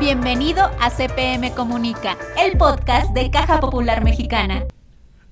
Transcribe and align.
Bienvenido 0.00 0.62
a 0.80 0.90
CPM 0.90 1.52
Comunica, 1.54 2.16
el 2.40 2.56
podcast 2.56 3.12
de 3.14 3.32
Caja 3.32 3.58
Popular 3.58 4.04
Mexicana. 4.04 4.64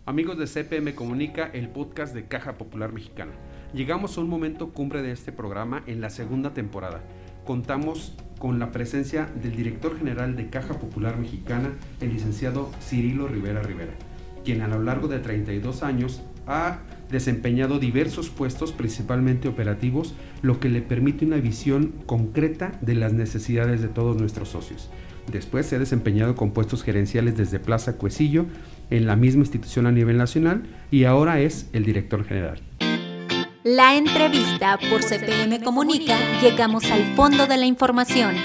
Amigos 0.06 0.38
de 0.38 0.48
CPM 0.48 0.92
Comunica, 0.96 1.48
el 1.52 1.68
podcast 1.68 2.12
de 2.12 2.26
Caja 2.26 2.58
Popular 2.58 2.92
Mexicana. 2.92 3.30
Llegamos 3.72 4.18
a 4.18 4.22
un 4.22 4.28
momento 4.28 4.72
cumbre 4.72 5.02
de 5.02 5.12
este 5.12 5.30
programa 5.30 5.84
en 5.86 6.00
la 6.00 6.10
segunda 6.10 6.52
temporada. 6.52 7.00
Contamos 7.44 8.16
con 8.40 8.58
la 8.58 8.72
presencia 8.72 9.26
del 9.40 9.54
director 9.54 9.98
general 9.98 10.34
de 10.34 10.50
Caja 10.50 10.74
Popular 10.74 11.16
Mexicana, 11.16 11.70
el 12.00 12.12
licenciado 12.12 12.72
Cirilo 12.80 13.28
Rivera 13.28 13.62
Rivera, 13.62 13.92
quien 14.44 14.62
a 14.62 14.68
lo 14.68 14.82
largo 14.82 15.06
de 15.06 15.20
32 15.20 15.84
años 15.84 16.22
ha 16.48 16.80
desempeñado 17.10 17.78
diversos 17.78 18.30
puestos, 18.30 18.72
principalmente 18.72 19.48
operativos, 19.48 20.14
lo 20.42 20.60
que 20.60 20.68
le 20.68 20.82
permite 20.82 21.24
una 21.24 21.36
visión 21.36 21.92
concreta 22.06 22.78
de 22.80 22.94
las 22.94 23.12
necesidades 23.12 23.82
de 23.82 23.88
todos 23.88 24.16
nuestros 24.16 24.48
socios. 24.48 24.90
Después 25.30 25.66
se 25.66 25.76
ha 25.76 25.78
desempeñado 25.78 26.36
con 26.36 26.52
puestos 26.52 26.82
gerenciales 26.82 27.36
desde 27.36 27.58
Plaza 27.58 27.96
Cuecillo, 27.96 28.46
en 28.90 29.06
la 29.06 29.16
misma 29.16 29.42
institución 29.42 29.86
a 29.86 29.92
nivel 29.92 30.16
nacional, 30.16 30.62
y 30.90 31.04
ahora 31.04 31.40
es 31.40 31.68
el 31.72 31.84
director 31.84 32.24
general. 32.24 32.60
La 33.64 33.96
entrevista 33.96 34.78
por 34.90 35.02
CPM 35.02 35.60
Comunica, 35.64 36.16
llegamos 36.40 36.84
al 36.84 37.16
fondo 37.16 37.48
de 37.48 37.56
la 37.56 37.66
información. 37.66 38.36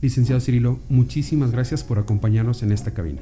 Licenciado 0.00 0.40
Cirilo, 0.40 0.78
muchísimas 0.88 1.50
gracias 1.50 1.84
por 1.84 1.98
acompañarnos 1.98 2.62
en 2.62 2.72
esta 2.72 2.92
cabina. 2.92 3.20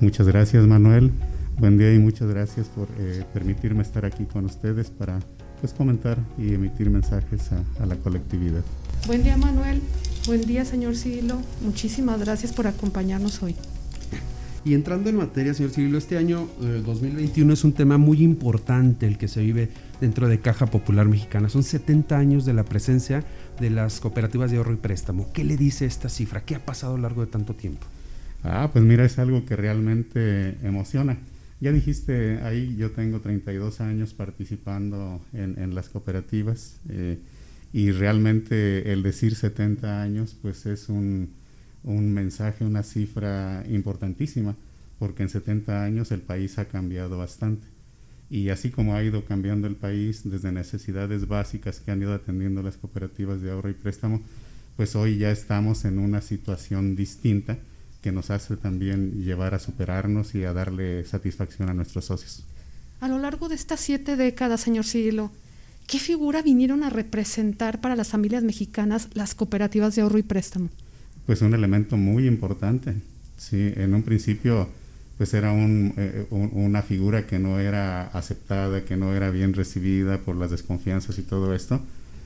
Muchas 0.00 0.26
gracias, 0.26 0.66
Manuel. 0.66 1.12
Buen 1.58 1.78
día 1.78 1.94
y 1.94 2.00
muchas 2.00 2.28
gracias 2.28 2.66
por 2.66 2.88
eh, 2.98 3.24
permitirme 3.32 3.82
estar 3.82 4.04
aquí 4.04 4.24
con 4.24 4.44
ustedes 4.44 4.90
para 4.90 5.20
pues, 5.60 5.72
comentar 5.72 6.18
y 6.36 6.52
emitir 6.52 6.90
mensajes 6.90 7.50
a, 7.52 7.86
la 7.86 7.94
colectividad. 7.96 8.62
Buen 9.06 9.22
día 9.22 9.36
Manuel, 9.36 9.80
buen 10.26 10.42
día 10.42 10.64
señor 10.64 10.96
Cirilo, 10.96 11.40
muchísimas 11.62 12.18
gracias 12.18 12.52
por 12.52 12.66
acompañarnos 12.66 13.40
hoy. 13.42 13.54
Y 14.64 14.74
entrando 14.74 15.10
en 15.10 15.16
materia, 15.16 15.54
señor 15.54 15.70
Cirilo, 15.70 15.96
este 15.96 16.16
año 16.16 16.48
2021 16.60 17.50
eh, 17.50 17.54
es 17.54 17.64
un 17.64 17.72
tema 17.72 17.98
muy 17.98 18.22
importante 18.22 19.06
el 19.06 19.16
que 19.16 19.28
se 19.28 19.40
vive 19.40 19.68
dentro 20.00 20.26
de 20.26 20.40
Caja 20.40 20.66
Popular 20.66 21.06
Mexicana. 21.06 21.48
Son 21.48 21.62
70 21.62 22.18
años 22.18 22.44
de 22.44 22.54
la 22.54 22.64
presencia 22.64 23.22
de 23.60 23.70
las 23.70 24.00
cooperativas 24.00 24.50
de 24.50 24.56
ahorro 24.56 24.72
y 24.72 24.76
préstamo. 24.76 25.30
¿Qué 25.32 25.44
le 25.44 25.56
dice 25.56 25.86
esta 25.86 26.08
cifra? 26.08 26.44
¿Qué 26.44 26.56
ha 26.56 26.64
pasado 26.64 26.94
a 26.94 26.96
lo 26.96 27.02
largo 27.02 27.24
de 27.24 27.30
tanto 27.30 27.54
tiempo? 27.54 27.86
Ah, 28.42 28.70
pues 28.72 28.84
mira, 28.84 29.04
es 29.04 29.18
algo 29.18 29.44
que 29.44 29.54
realmente 29.54 30.58
emociona. 30.62 31.16
Ya 31.60 31.72
dijiste, 31.72 32.40
ahí 32.42 32.76
yo 32.76 32.90
tengo 32.90 33.20
32 33.20 33.80
años 33.80 34.12
participando 34.12 35.24
en, 35.32 35.74
las 35.74 35.88
cooperativas 35.88 36.80
eh, 36.88 37.18
y 37.72 37.90
realmente 37.90 38.92
el 38.92 39.02
decir 39.02 39.34
70 39.34 40.02
años 40.02 40.36
pues 40.40 40.66
es 40.66 40.88
un, 40.88 41.30
un, 41.82 42.12
mensaje, 42.12 42.64
una 42.64 42.82
cifra 42.82 43.64
importantísima, 43.68 44.56
porque 44.98 45.22
en 45.22 45.28
70 45.28 45.84
años 45.84 46.10
el 46.12 46.20
país 46.20 46.58
ha 46.58 46.66
cambiado 46.66 47.18
bastante. 47.18 47.66
Y 48.30 48.48
así 48.48 48.70
como 48.70 48.94
ha 48.94 49.02
ido 49.02 49.24
cambiando 49.24 49.66
el 49.66 49.76
país 49.76 50.22
desde 50.24 50.50
necesidades 50.50 51.28
básicas 51.28 51.80
que 51.80 51.90
han 51.90 52.02
ido 52.02 52.14
atendiendo 52.14 52.62
las 52.62 52.76
cooperativas 52.76 53.40
de 53.40 53.50
ahorro 53.50 53.70
y 53.70 53.74
préstamo, 53.74 54.22
pues 54.76 54.96
hoy 54.96 55.18
ya 55.18 55.30
estamos 55.30 55.84
en 55.84 55.98
una 55.98 56.20
situación 56.20 56.96
distinta 56.96 57.58
que 58.04 58.12
nos 58.12 58.30
hace 58.30 58.58
también 58.58 59.24
llevar 59.24 59.54
a 59.54 59.58
superarnos 59.58 60.34
y 60.34 60.44
a 60.44 60.52
darle 60.52 61.06
satisfacción 61.06 61.70
a 61.70 61.72
nuestros 61.72 62.04
socios. 62.04 62.44
A 63.00 63.08
lo 63.08 63.18
largo 63.18 63.48
de 63.48 63.54
estas 63.54 63.80
siete 63.80 64.16
décadas, 64.16 64.60
señor 64.60 64.84
Cirilo, 64.84 65.30
¿qué 65.86 65.98
figura 65.98 66.42
vinieron 66.42 66.82
a 66.82 66.90
representar 66.90 67.80
para 67.80 67.96
las 67.96 68.08
familias 68.08 68.44
mexicanas 68.44 69.08
las 69.14 69.34
cooperativas 69.34 69.96
de 69.96 70.02
ahorro 70.02 70.18
y 70.18 70.22
préstamo? 70.22 70.68
Pues 71.24 71.40
un 71.40 71.54
elemento 71.54 71.96
muy 71.96 72.26
importante. 72.26 72.92
Sí, 73.38 73.72
en 73.74 73.94
un 73.94 74.02
principio 74.02 74.68
pues 75.16 75.32
era 75.32 75.54
eh, 75.54 76.26
una 76.30 76.82
figura 76.82 77.26
que 77.26 77.38
no 77.38 77.58
era 77.58 78.08
aceptada, 78.08 78.84
que 78.84 78.98
no 78.98 79.14
era 79.14 79.30
bien 79.30 79.54
recibida 79.54 80.18
por 80.18 80.36
las 80.36 80.50
desconfianzas 80.50 81.18
y 81.18 81.22
todo 81.22 81.54
esto, 81.54 81.80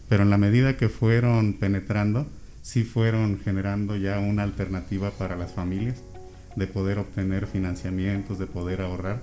pero 0.09 0.25
en 0.25 0.31
la 0.31 0.39
medida 0.39 0.77
que 0.77 0.89
fueron 0.89 1.53
penetrando, 1.53 2.27
sí 2.69 2.85
fueron 2.85 3.41
generando 3.43 3.97
ya 3.97 4.19
una 4.19 4.43
alternativa 4.43 5.11
para 5.13 5.37
las 5.37 5.53
familias 5.53 5.97
de 6.55 6.67
poder 6.67 6.99
obtener 6.99 7.47
financiamientos, 7.47 8.39
de 8.39 8.47
poder 8.47 8.83
ahorrar 8.83 9.23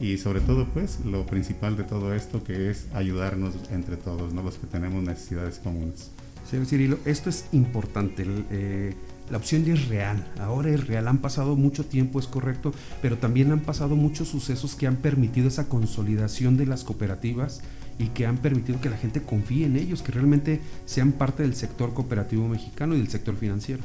y 0.00 0.18
sobre 0.18 0.40
todo 0.40 0.66
pues 0.66 0.98
lo 1.04 1.24
principal 1.24 1.76
de 1.76 1.84
todo 1.84 2.12
esto 2.14 2.42
que 2.42 2.68
es 2.68 2.88
ayudarnos 2.92 3.54
entre 3.70 3.96
todos, 3.96 4.34
¿no? 4.34 4.42
los 4.42 4.56
que 4.56 4.66
tenemos 4.66 5.04
necesidades 5.04 5.60
comunes. 5.60 6.10
Señor 6.50 6.66
Cirilo, 6.66 6.98
esto 7.04 7.30
es 7.30 7.44
importante. 7.52 8.26
Eh, 8.50 8.94
la 9.30 9.36
opción 9.36 9.64
ya 9.64 9.74
es 9.74 9.86
real, 9.86 10.26
ahora 10.40 10.70
es 10.70 10.84
real. 10.88 11.06
Han 11.06 11.18
pasado 11.18 11.54
mucho 11.54 11.86
tiempo, 11.86 12.18
es 12.18 12.26
correcto, 12.26 12.74
pero 13.00 13.18
también 13.18 13.52
han 13.52 13.60
pasado 13.60 13.94
muchos 13.94 14.26
sucesos 14.26 14.74
que 14.74 14.88
han 14.88 14.96
permitido 14.96 15.46
esa 15.46 15.68
consolidación 15.68 16.56
de 16.56 16.66
las 16.66 16.82
cooperativas 16.82 17.60
y 18.00 18.08
que 18.08 18.24
han 18.24 18.38
permitido 18.38 18.80
que 18.80 18.88
la 18.88 18.96
gente 18.96 19.20
confíe 19.20 19.66
en 19.66 19.76
ellos, 19.76 20.02
que 20.02 20.10
realmente 20.10 20.60
sean 20.86 21.12
parte 21.12 21.42
del 21.42 21.54
sector 21.54 21.92
cooperativo 21.92 22.48
mexicano 22.48 22.94
y 22.94 22.98
del 22.98 23.08
sector 23.08 23.36
financiero. 23.36 23.82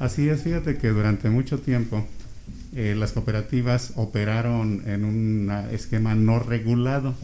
Así 0.00 0.28
es, 0.28 0.42
fíjate 0.42 0.78
que 0.78 0.88
durante 0.88 1.30
mucho 1.30 1.60
tiempo 1.60 2.04
eh, 2.74 2.96
las 2.98 3.12
cooperativas 3.12 3.92
operaron 3.94 4.82
en 4.84 5.04
un 5.04 5.48
esquema 5.70 6.16
no 6.16 6.40
regulado 6.40 7.14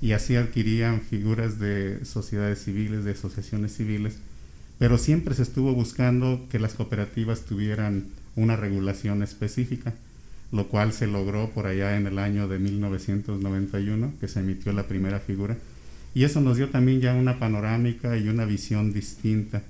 y 0.00 0.12
así 0.12 0.34
adquirían 0.34 1.02
figuras 1.02 1.58
de 1.58 2.06
sociedades 2.06 2.64
civiles, 2.64 3.04
de 3.04 3.12
asociaciones 3.12 3.76
civiles, 3.76 4.16
pero 4.78 4.96
siempre 4.96 5.34
se 5.34 5.42
estuvo 5.42 5.74
buscando 5.74 6.46
que 6.50 6.58
las 6.58 6.72
cooperativas 6.72 7.42
tuvieran 7.42 8.06
una 8.34 8.56
regulación 8.56 9.22
específica 9.22 9.92
lo 10.52 10.68
cual 10.68 10.92
se 10.92 11.06
logró 11.06 11.50
por 11.50 11.66
allá 11.66 11.96
en 11.96 12.06
el 12.06 12.18
año 12.18 12.48
de 12.48 12.58
1991, 12.58 14.14
que 14.20 14.28
se 14.28 14.40
emitió 14.40 14.72
la 14.72 14.88
primera 14.88 15.20
figura, 15.20 15.56
y 16.14 16.24
eso 16.24 16.40
nos 16.40 16.56
dio 16.56 16.70
también 16.70 17.00
ya 17.00 17.14
una 17.14 17.38
panorámica 17.38 18.16
y 18.16 18.28
una 18.28 18.44
visión 18.44 18.92
distinta. 18.92 19.62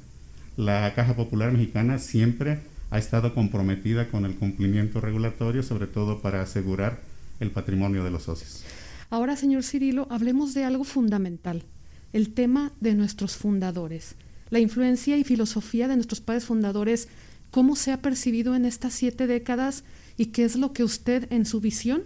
La 0.57 0.93
Caja 0.95 1.15
Popular 1.15 1.53
Mexicana 1.53 1.99
siempre 1.99 2.61
ha 2.91 2.99
estado 2.99 3.35
comprometida 3.35 4.09
con 4.09 4.25
el 4.25 4.35
cumplimiento 4.35 5.01
regulatorio, 5.01 5.63
sobre 5.63 5.87
todo 5.87 6.21
para 6.21 6.43
asegurar 6.43 7.01
el 7.41 7.51
patrimonio 7.51 8.05
de 8.05 8.11
los 8.11 8.25
socios. 8.25 8.65
Ahora, 9.11 9.37
señor 9.37 9.65
Cirilo, 9.65 10.07
hablemos 10.11 10.55
de 10.55 10.65
algo 10.65 10.85
fundamental, 10.85 11.65
el 12.13 12.33
tema 12.33 12.73
de 12.81 12.95
nuestros 12.95 13.37
fundadores, 13.37 14.17
la 14.51 14.61
influencia 14.61 15.17
y 15.17 15.25
filosofía 15.25 15.89
de 15.89 15.97
nuestros 15.97 16.21
padres 16.21 16.45
fundadores, 16.45 17.09
cómo 17.51 17.77
se 17.77 17.93
ha 17.93 18.01
percibido 18.03 18.55
en 18.55 18.65
estas 18.65 18.95
siete 18.95 19.27
décadas 19.27 19.85
y 20.17 20.27
qué 20.27 20.45
es 20.45 20.57
lo 20.57 20.73
que 20.73 20.85
usted 20.85 21.27
en 21.33 21.45
su 21.45 21.61
visión 21.61 22.03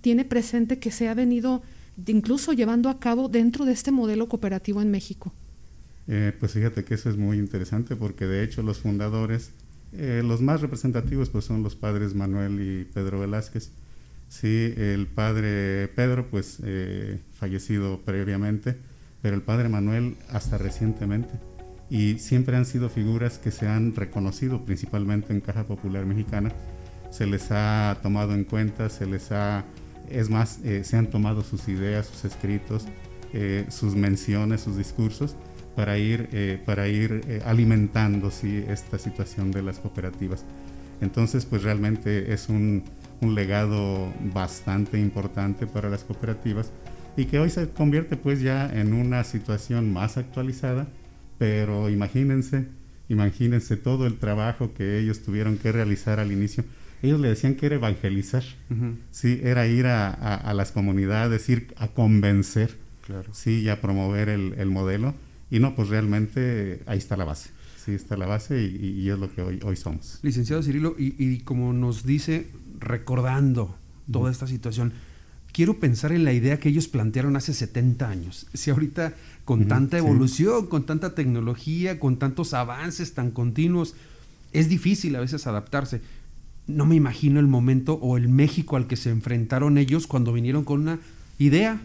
tiene 0.00 0.24
presente 0.24 0.78
que 0.78 0.90
se 0.90 1.08
ha 1.08 1.14
venido 1.14 1.62
incluso 2.06 2.52
llevando 2.52 2.88
a 2.88 2.98
cabo 2.98 3.28
dentro 3.28 3.64
de 3.64 3.72
este 3.72 3.90
modelo 3.90 4.28
cooperativo 4.28 4.80
en 4.80 4.90
México. 4.90 5.32
Eh, 6.08 6.32
pues 6.38 6.52
fíjate 6.52 6.84
que 6.84 6.94
eso 6.94 7.10
es 7.10 7.16
muy 7.16 7.38
interesante 7.38 7.96
porque 7.96 8.26
de 8.26 8.42
hecho 8.42 8.62
los 8.62 8.78
fundadores, 8.78 9.52
eh, 9.92 10.22
los 10.24 10.40
más 10.40 10.60
representativos 10.60 11.28
pues 11.28 11.44
son 11.44 11.62
los 11.62 11.76
padres 11.76 12.14
Manuel 12.14 12.60
y 12.60 12.84
Pedro 12.84 13.20
Velázquez. 13.20 13.70
Sí, 14.28 14.72
el 14.76 15.06
padre 15.08 15.88
Pedro 15.88 16.28
pues 16.30 16.58
eh, 16.64 17.20
fallecido 17.32 18.00
previamente, 18.04 18.76
pero 19.22 19.34
el 19.34 19.42
padre 19.42 19.68
Manuel 19.68 20.16
hasta 20.28 20.56
recientemente. 20.58 21.34
Y 21.90 22.18
siempre 22.18 22.56
han 22.56 22.64
sido 22.64 22.88
figuras 22.88 23.38
que 23.38 23.50
se 23.50 23.66
han 23.66 23.96
reconocido 23.96 24.64
principalmente 24.64 25.32
en 25.32 25.40
Caja 25.40 25.64
Popular 25.64 26.06
Mexicana 26.06 26.52
se 27.10 27.26
les 27.26 27.50
ha 27.50 27.98
tomado 28.02 28.34
en 28.34 28.44
cuenta, 28.44 28.88
se 28.88 29.06
les 29.06 29.32
ha, 29.32 29.64
es 30.08 30.30
más, 30.30 30.60
eh, 30.64 30.84
se 30.84 30.96
han 30.96 31.08
tomado 31.08 31.42
sus 31.42 31.68
ideas, 31.68 32.06
sus 32.06 32.24
escritos, 32.24 32.86
eh, 33.32 33.66
sus 33.68 33.94
menciones, 33.94 34.60
sus 34.62 34.76
discursos 34.76 35.36
para 35.76 35.98
ir, 35.98 36.28
eh, 36.32 36.60
para 36.64 36.88
ir 36.88 37.42
alimentando 37.44 38.30
¿sí? 38.30 38.64
esta 38.68 38.98
situación 38.98 39.50
de 39.50 39.62
las 39.62 39.78
cooperativas. 39.78 40.44
Entonces, 41.00 41.46
pues 41.46 41.62
realmente 41.62 42.32
es 42.32 42.48
un, 42.48 42.84
un 43.20 43.34
legado 43.34 44.12
bastante 44.34 44.98
importante 44.98 45.66
para 45.66 45.88
las 45.88 46.04
cooperativas 46.04 46.70
y 47.16 47.26
que 47.26 47.38
hoy 47.38 47.50
se 47.50 47.68
convierte 47.68 48.16
pues 48.16 48.40
ya 48.40 48.70
en 48.72 48.92
una 48.92 49.24
situación 49.24 49.92
más 49.92 50.16
actualizada, 50.16 50.86
pero 51.38 51.88
imagínense, 51.88 52.66
imagínense 53.08 53.76
todo 53.76 54.06
el 54.06 54.18
trabajo 54.18 54.72
que 54.74 54.98
ellos 54.98 55.22
tuvieron 55.22 55.58
que 55.58 55.72
realizar 55.72 56.20
al 56.20 56.32
inicio 56.32 56.64
ellos 57.02 57.20
le 57.20 57.28
decían 57.28 57.54
que 57.54 57.66
era 57.66 57.76
evangelizar, 57.76 58.44
sí, 59.10 59.40
era 59.42 59.66
ir 59.66 59.86
a, 59.86 60.52
las 60.54 60.72
comunidades, 60.72 61.48
ir 61.48 61.72
a 61.76 61.88
convencer, 61.88 62.76
claro. 63.06 63.30
sí, 63.32 63.60
y 63.60 63.68
a 63.68 63.80
promover 63.80 64.28
el, 64.28 64.66
modelo. 64.66 65.14
Y 65.50 65.58
no, 65.58 65.74
pues 65.74 65.88
realmente 65.88 66.82
ahí 66.86 66.98
está 66.98 67.16
la 67.16 67.24
base. 67.24 67.50
Sí, 67.84 67.92
está 67.92 68.16
la 68.16 68.26
base 68.26 68.62
y, 68.62 69.08
es 69.08 69.18
lo 69.18 69.32
que 69.32 69.42
hoy, 69.42 69.60
hoy 69.64 69.76
somos. 69.76 70.18
Licenciado 70.22 70.62
Cirilo, 70.62 70.94
y, 70.98 71.38
como 71.40 71.72
nos 71.72 72.04
dice, 72.04 72.48
recordando 72.78 73.74
toda 74.10 74.30
esta 74.30 74.46
situación, 74.46 74.92
quiero 75.52 75.80
pensar 75.80 76.12
en 76.12 76.24
la 76.24 76.32
idea 76.32 76.60
que 76.60 76.68
ellos 76.68 76.88
plantearon 76.88 77.36
hace 77.36 77.54
70 77.54 78.08
años. 78.08 78.46
Si 78.52 78.70
ahorita 78.70 79.14
con 79.44 79.66
tanta 79.66 79.98
evolución, 79.98 80.66
con 80.66 80.84
tanta 80.84 81.14
tecnología, 81.14 81.98
con 81.98 82.18
tantos 82.18 82.54
avances 82.54 83.14
tan 83.14 83.30
continuos, 83.30 83.94
es 84.52 84.68
difícil 84.68 85.16
a 85.16 85.20
veces 85.20 85.46
adaptarse. 85.46 86.00
No 86.70 86.86
me 86.86 86.96
imagino 86.96 87.40
el 87.40 87.46
momento 87.46 87.94
o 87.94 88.16
el 88.16 88.28
México 88.28 88.76
al 88.76 88.86
que 88.86 88.96
se 88.96 89.10
enfrentaron 89.10 89.78
ellos 89.78 90.06
cuando 90.06 90.32
vinieron 90.32 90.64
con 90.64 90.80
una 90.80 90.98
idea 91.38 91.80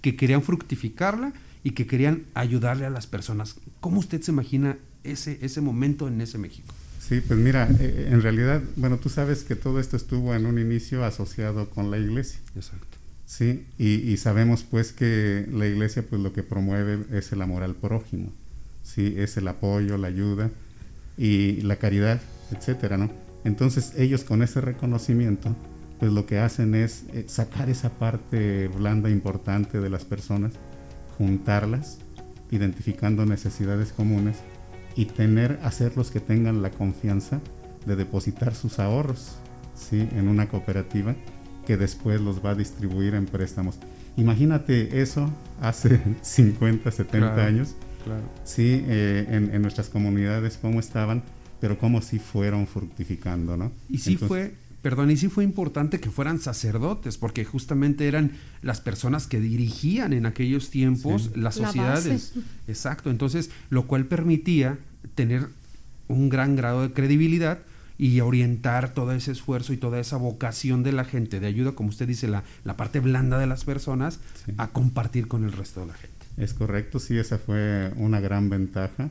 que 0.00 0.16
querían 0.16 0.42
fructificarla 0.42 1.32
y 1.64 1.72
que 1.72 1.86
querían 1.86 2.24
ayudarle 2.34 2.86
a 2.86 2.90
las 2.90 3.06
personas. 3.06 3.56
¿Cómo 3.80 3.98
usted 3.98 4.22
se 4.22 4.32
imagina 4.32 4.78
ese, 5.04 5.38
ese 5.42 5.60
momento 5.60 6.08
en 6.08 6.20
ese 6.20 6.38
México? 6.38 6.72
Sí, 7.00 7.20
pues 7.20 7.38
mira, 7.40 7.68
eh, 7.68 7.76
eh, 7.80 8.08
en 8.12 8.22
realidad, 8.22 8.62
bueno, 8.76 8.98
tú 8.98 9.08
sabes 9.08 9.42
que 9.42 9.56
todo 9.56 9.80
esto 9.80 9.96
estuvo 9.96 10.34
en 10.34 10.46
un 10.46 10.58
inicio 10.58 11.04
asociado 11.04 11.68
con 11.68 11.90
la 11.90 11.98
iglesia. 11.98 12.38
Exacto. 12.54 12.98
Sí, 13.26 13.64
y, 13.78 14.16
sabemos 14.16 14.64
pues 14.64 14.92
que 14.92 15.46
la 15.52 15.64
iglesia 15.64 16.04
pues 16.08 16.20
lo 16.20 16.32
que 16.32 16.42
promueve 16.42 17.04
es 17.16 17.30
el 17.30 17.40
amor 17.42 17.62
al 17.62 17.76
prójimo, 17.76 18.32
sí, 18.82 19.14
es 19.16 19.36
el 19.36 19.46
apoyo, 19.46 19.96
la 19.98 20.08
ayuda 20.08 20.50
y 21.16 21.60
la 21.62 21.76
caridad, 21.76 22.20
etcétera, 22.50 22.96
¿no? 22.96 23.08
Entonces 23.44 23.94
ellos 23.96 24.24
con 24.24 24.42
ese 24.42 24.60
reconocimiento 24.60 25.54
pues 26.00 26.12
lo 26.12 26.24
que 26.24 26.38
hacen 26.38 26.74
es 26.74 27.04
eh, 27.12 27.24
sacar 27.28 27.68
esa 27.68 27.90
parte 27.90 28.68
blanda 28.68 29.10
importante 29.10 29.80
de 29.80 29.90
las 29.90 30.06
personas, 30.06 30.54
juntarlas, 31.18 31.98
identificando 32.50 33.26
necesidades 33.26 33.92
comunes 33.92 34.38
y 34.96 35.04
tener, 35.04 35.60
hacerlos 35.62 36.10
que 36.10 36.20
tengan 36.20 36.62
la 36.62 36.70
confianza 36.70 37.40
de 37.86 37.96
depositar 37.96 38.54
sus 38.54 38.78
ahorros, 38.78 39.36
¿sí? 39.74 40.08
En 40.16 40.28
una 40.28 40.48
cooperativa 40.48 41.14
que 41.66 41.76
después 41.76 42.20
los 42.20 42.44
va 42.44 42.50
a 42.50 42.54
distribuir 42.54 43.14
en 43.14 43.26
préstamos. 43.26 43.78
Imagínate 44.16 45.02
eso 45.02 45.30
hace 45.60 46.00
50, 46.22 46.90
70 46.90 47.44
años. 47.44 47.74
Claro. 48.04 48.22
Sí, 48.44 48.84
eh, 48.88 49.26
en, 49.28 49.60
nuestras 49.60 49.90
comunidades 49.90 50.58
cómo 50.60 50.80
estaban, 50.80 51.22
pero 51.60 51.78
cómo 51.78 52.02
sí 52.02 52.18
fueron 52.18 52.66
fructificando, 52.66 53.56
¿no? 53.56 53.72
Y 53.88 53.98
sí 53.98 54.16
fue, 54.16 54.54
perdón, 54.82 55.10
y 55.10 55.16
sí 55.16 55.28
fue 55.28 55.44
importante 55.44 56.00
que 56.00 56.10
fueran 56.10 56.40
sacerdotes, 56.40 57.18
porque 57.18 57.44
justamente 57.44 58.08
eran 58.08 58.32
las 58.62 58.80
personas 58.80 59.26
que 59.26 59.40
dirigían 59.40 60.12
en 60.12 60.26
aquellos 60.26 60.70
tiempos 60.70 61.30
las 61.36 61.56
sociedades. 61.56 62.32
Exacto, 62.66 63.10
entonces, 63.10 63.50
lo 63.68 63.86
cual 63.86 64.06
permitía 64.06 64.78
tener 65.14 65.48
un 66.08 66.28
gran 66.28 66.56
grado 66.56 66.82
de 66.82 66.92
credibilidad 66.92 67.60
y 67.98 68.20
orientar 68.20 68.94
todo 68.94 69.12
ese 69.12 69.32
esfuerzo 69.32 69.74
y 69.74 69.76
toda 69.76 70.00
esa 70.00 70.16
vocación 70.16 70.82
de 70.82 70.92
la 70.92 71.04
gente 71.04 71.38
de 71.38 71.46
ayuda, 71.46 71.72
como 71.72 71.90
usted 71.90 72.08
dice, 72.08 72.28
la, 72.28 72.44
la 72.64 72.76
parte 72.76 72.98
blanda 73.00 73.38
de 73.38 73.46
las 73.46 73.64
personas, 73.64 74.20
a 74.56 74.68
compartir 74.68 75.28
con 75.28 75.44
el 75.44 75.52
resto 75.52 75.80
de 75.80 75.88
la 75.88 75.94
gente. 75.94 76.26
Es 76.38 76.54
correcto, 76.54 76.98
sí, 76.98 77.18
esa 77.18 77.36
fue 77.36 77.92
una 77.96 78.18
gran 78.20 78.48
ventaja 78.48 79.10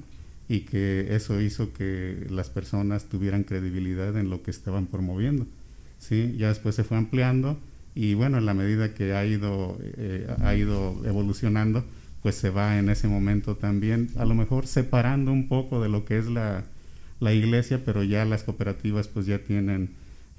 y 0.49 0.61
que 0.61 1.15
eso 1.15 1.39
hizo 1.39 1.71
que 1.71 2.27
las 2.29 2.49
personas 2.49 3.05
tuvieran 3.05 3.43
credibilidad 3.43 4.17
en 4.17 4.29
lo 4.29 4.43
que 4.43 4.51
estaban 4.51 4.87
promoviendo. 4.87 5.45
¿sí? 5.99 6.35
Ya 6.37 6.49
después 6.49 6.75
se 6.75 6.83
fue 6.83 6.97
ampliando 6.97 7.57
y 7.95 8.15
bueno, 8.15 8.39
en 8.39 8.45
la 8.45 8.53
medida 8.53 8.93
que 8.93 9.13
ha 9.13 9.25
ido, 9.25 9.77
eh, 9.81 10.27
ha 10.41 10.55
ido 10.55 11.01
evolucionando, 11.05 11.85
pues 12.21 12.35
se 12.35 12.49
va 12.49 12.77
en 12.79 12.89
ese 12.89 13.07
momento 13.07 13.55
también 13.55 14.09
a 14.17 14.25
lo 14.25 14.35
mejor 14.35 14.67
separando 14.67 15.31
un 15.31 15.47
poco 15.47 15.81
de 15.81 15.89
lo 15.89 16.03
que 16.03 16.17
es 16.17 16.25
la, 16.25 16.65
la 17.19 17.33
iglesia, 17.33 17.83
pero 17.85 18.03
ya 18.03 18.25
las 18.25 18.43
cooperativas 18.43 19.07
pues 19.07 19.25
ya 19.25 19.39
tienen 19.39 19.91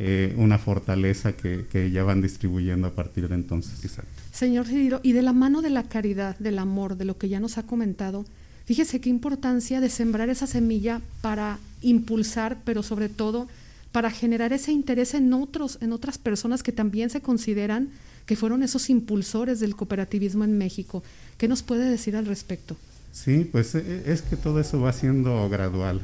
eh, 0.03 0.35
una 0.39 0.57
fortaleza 0.57 1.35
que, 1.35 1.91
ya 1.93 2.03
van 2.05 2.23
distribuyendo 2.23 2.89
a 2.89 2.95
partir 2.95 3.29
de 3.29 3.35
entonces. 3.35 3.85
Exacto. 3.85 4.11
Señor 4.33 4.67
Cirilo, 4.67 5.01
y 5.03 5.13
de 5.13 5.21
la 5.21 5.35
mano 5.35 5.61
de 5.61 5.69
la 5.69 5.85
caridad, 5.85 6.39
del 6.39 6.59
amor, 6.59 6.97
de 6.97 7.05
lo 7.05 7.19
que 7.19 7.29
ya 7.29 7.39
nos 7.39 7.59
ha 7.59 7.67
comentado, 7.67 8.25
fíjese 8.65 9.01
qué 9.01 9.09
importancia 9.09 9.81
de 9.81 9.91
sembrar 9.91 10.29
esa 10.29 10.47
semilla 10.47 11.01
para 11.21 11.59
impulsar, 11.83 12.59
pero 12.65 12.83
sobre 12.83 13.09
todo 13.09 13.49
para 13.93 14.11
generar 14.11 14.53
ese 14.53 14.73
interés 14.73 15.15
en 15.15 15.33
otros, 15.33 15.79
en 15.81 15.93
otras 15.93 16.19
personas 16.19 16.63
que 16.63 16.73
también 16.73 17.11
se 17.11 17.21
consideran 17.21 17.89
que 18.27 18.37
fueron 18.37 18.63
esos 18.63 18.91
impulsores 18.91 19.59
del 19.59 19.75
cooperativismo 19.75 20.45
en 20.45 20.57
México. 20.57 21.03
¿Qué 21.37 21.49
nos 21.49 21.63
puede 21.63 21.91
decir 21.91 22.15
al 22.15 22.27
respecto? 22.27 22.77
Sí, 23.13 23.49
pues 23.51 23.75
eh, 23.75 24.05
es 24.07 24.23
que 24.23 24.37
todo 24.37 24.61
eso 24.61 24.81
va 24.81 24.93
siendo 24.93 25.49
gradual. 25.49 26.01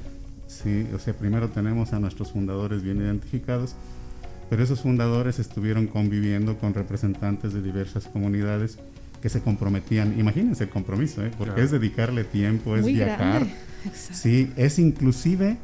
Sí, 0.48 0.86
o 0.94 0.98
sea, 0.98 1.14
primero 1.14 1.50
tenemos 1.50 1.92
a 1.92 2.00
nuestros 2.00 2.32
fundadores 2.32 2.82
bien 2.82 2.98
identificados, 2.98 3.74
pero 4.50 4.62
esos 4.62 4.80
fundadores 4.80 5.38
estuvieron 5.38 5.86
conviviendo 5.86 6.58
con 6.58 6.74
representantes 6.74 7.52
de 7.52 7.62
diversas 7.62 8.06
comunidades 8.06 8.78
que 9.20 9.28
se 9.28 9.40
comprometían. 9.40 10.18
Imagínense 10.18 10.64
el 10.64 10.70
compromiso, 10.70 11.24
¿eh? 11.24 11.30
porque 11.36 11.62
es 11.62 11.70
dedicarle 11.70 12.24
tiempo, 12.24 12.76
es 12.76 12.84
viajar. 12.84 13.46
Sí, 13.92 14.52
es 14.56 14.78
inclusive 14.78 15.58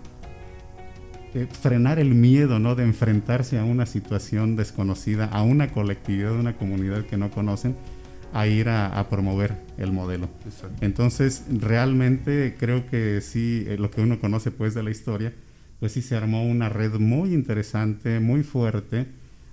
eh, 1.35 1.47
frenar 1.51 1.99
el 1.99 2.15
miedo, 2.15 2.59
¿no? 2.59 2.75
De 2.75 2.85
enfrentarse 2.85 3.59
a 3.59 3.65
una 3.65 3.87
situación 3.87 4.55
desconocida, 4.55 5.27
a 5.27 5.43
una 5.43 5.69
colectividad, 5.69 6.37
a 6.37 6.41
una 6.41 6.57
comunidad 6.57 7.05
que 7.05 7.17
no 7.17 7.31
conocen 7.31 7.75
a 8.35 8.47
ir 8.47 8.69
a, 8.69 9.07
promover 9.11 9.57
el 9.77 9.93
modelo. 9.93 10.29
Entonces, 10.81 11.45
realmente 11.51 12.57
creo 12.59 12.87
que 12.87 13.21
sí, 13.21 13.65
eh, 13.69 13.77
lo 13.79 13.91
que 13.91 14.01
uno 14.01 14.19
conoce 14.19 14.51
pues 14.51 14.75
de 14.75 14.83
la 14.83 14.91
historia, 14.91 15.35
pues 15.81 15.93
sí 15.93 16.03
se 16.03 16.17
armó 16.17 16.45
una 16.45 16.69
red 16.69 16.95
muy 16.95 17.35
interesante, 17.35 18.21
muy 18.21 18.43
fuerte, 18.43 19.07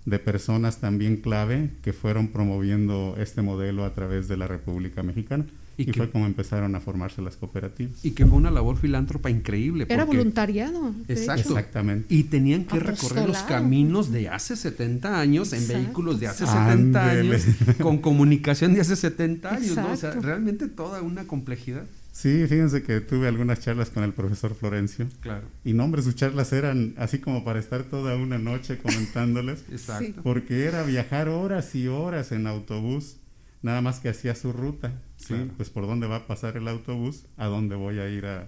de 0.09 0.19
personas 0.19 0.79
también 0.79 1.17
clave 1.17 1.71
que 1.81 1.93
fueron 1.93 2.29
promoviendo 2.29 3.15
este 3.17 3.41
modelo 3.41 3.85
a 3.85 3.93
través 3.93 4.27
de 4.27 4.37
la 4.37 4.47
República 4.47 5.03
Mexicana. 5.03 5.45
Y, 5.79 5.93
fue 5.93 6.09
como 6.09 6.25
empezaron 6.25 6.75
a 6.75 6.79
formarse 6.81 7.21
las 7.21 7.37
cooperativas. 7.37 8.03
Y 8.03 8.11
que 8.11 8.25
fue 8.25 8.37
una 8.37 8.51
labor 8.51 8.77
filántropa 8.77 9.29
increíble. 9.29 9.85
Era 9.87 10.03
voluntariado. 10.03 10.93
Exacto. 11.07 11.57
Exactamente. 11.57 12.13
Y 12.13 12.23
tenían 12.23 12.65
que 12.65 12.79
recorrer 12.79 13.27
los 13.27 13.43
caminos 13.43 14.11
de 14.11 14.27
hace 14.27 14.55
70 14.55 15.19
años 15.19 15.53
en 15.53 15.67
vehículos 15.67 16.19
de 16.19 16.27
hace 16.27 16.45
70 16.45 17.09
años, 17.09 17.43
con 17.79 17.99
comunicación 17.99 18.73
de 18.73 18.81
hace 18.81 18.95
70 18.95 19.55
años. 19.55 19.75
¿no? 19.77 19.91
O 19.91 19.95
sea, 19.95 20.11
realmente 20.11 20.67
toda 20.67 21.01
una 21.01 21.25
complejidad. 21.25 21.85
Sí, 22.11 22.45
fíjense 22.49 22.83
que 22.83 22.99
tuve 22.99 23.29
algunas 23.29 23.61
charlas 23.61 23.91
con 23.91 24.03
el 24.03 24.11
profesor 24.11 24.53
Florencio. 24.53 25.07
Claro. 25.21 25.47
Y 25.63 25.71
no, 25.71 25.85
hombre, 25.85 26.01
sus 26.01 26.15
charlas 26.15 26.51
eran 26.51 26.93
así 26.97 27.19
como 27.19 27.45
para 27.45 27.59
estar 27.59 27.83
toda 27.83 28.17
una 28.17 28.37
noche 28.37 28.77
comentándoles. 28.77 29.63
Exacto. 29.71 30.21
Porque 30.21 30.65
era 30.65 30.83
viajar 30.83 31.29
horas 31.29 31.73
y 31.75 31.87
horas 31.87 32.33
en 32.33 32.47
autobús 32.47 33.15
nada 33.61 33.81
más 33.81 33.99
que 33.99 34.09
hacía 34.09 34.35
su 34.35 34.53
ruta, 34.53 34.93
¿sí? 35.17 35.35
Pues 35.57 35.69
por 35.69 35.87
dónde 35.87 36.07
va 36.07 36.17
a 36.17 36.27
pasar 36.27 36.57
el 36.57 36.67
autobús, 36.67 37.25
a 37.37 37.47
dónde 37.47 37.75
voy 37.75 37.99
a 37.99 38.09
ir 38.09 38.25
a, 38.25 38.47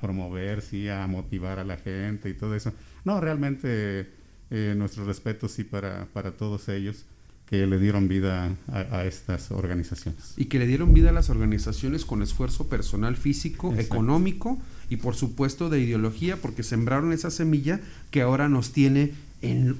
promover, 0.00 0.62
sí, 0.62 0.88
a 0.88 1.06
motivar 1.06 1.58
a 1.58 1.64
la 1.64 1.76
gente 1.76 2.28
y 2.28 2.34
todo 2.34 2.54
eso. 2.54 2.72
No, 3.04 3.20
realmente 3.20 4.10
eh, 4.50 4.74
nuestro 4.76 5.04
respeto 5.04 5.48
sí 5.48 5.64
para, 5.64 6.06
para 6.12 6.32
todos 6.32 6.68
ellos 6.68 7.04
que 7.52 7.66
le 7.66 7.78
dieron 7.78 8.08
vida 8.08 8.56
a, 8.68 9.04
estas 9.04 9.50
organizaciones. 9.50 10.32
Y 10.38 10.46
que 10.46 10.58
le 10.58 10.66
dieron 10.66 10.94
vida 10.94 11.10
a 11.10 11.12
las 11.12 11.28
organizaciones 11.28 12.06
con 12.06 12.22
esfuerzo 12.22 12.70
personal, 12.70 13.14
físico, 13.14 13.74
económico 13.74 14.58
y 14.88 14.96
por 14.96 15.16
supuesto 15.16 15.68
de 15.68 15.80
ideología, 15.80 16.38
porque 16.38 16.62
sembraron 16.62 17.12
esa 17.12 17.30
semilla 17.30 17.78
que 18.10 18.22
ahora 18.22 18.48
nos 18.48 18.72
tiene 18.72 19.12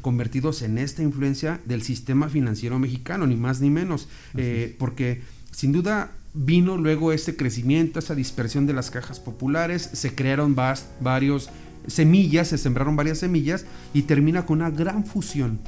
convertidos 0.00 0.62
en 0.62 0.78
esta 0.78 1.02
influencia 1.02 1.60
del 1.64 1.82
sistema 1.82 2.28
financiero 2.28 2.78
mexicano, 2.78 3.26
ni 3.26 3.36
más 3.36 3.60
ni 3.60 3.70
menos, 3.70 4.08
eh, 4.36 4.74
porque 4.78 5.22
sin 5.50 5.72
duda 5.72 6.12
vino 6.34 6.76
luego 6.76 7.12
ese 7.12 7.36
crecimiento, 7.36 7.98
esa 7.98 8.14
dispersión 8.14 8.66
de 8.66 8.72
las 8.72 8.90
cajas 8.90 9.20
populares, 9.20 9.88
se 9.92 10.14
crearon 10.14 10.56
varios 11.00 11.50
semillas, 11.86 12.48
se 12.48 12.58
sembraron 12.58 12.96
varias 12.96 13.18
semillas 13.18 13.66
y 13.94 14.02
termina 14.02 14.46
con 14.46 14.58
una 14.60 14.70
gran 14.70 15.04
fusión 15.04 15.60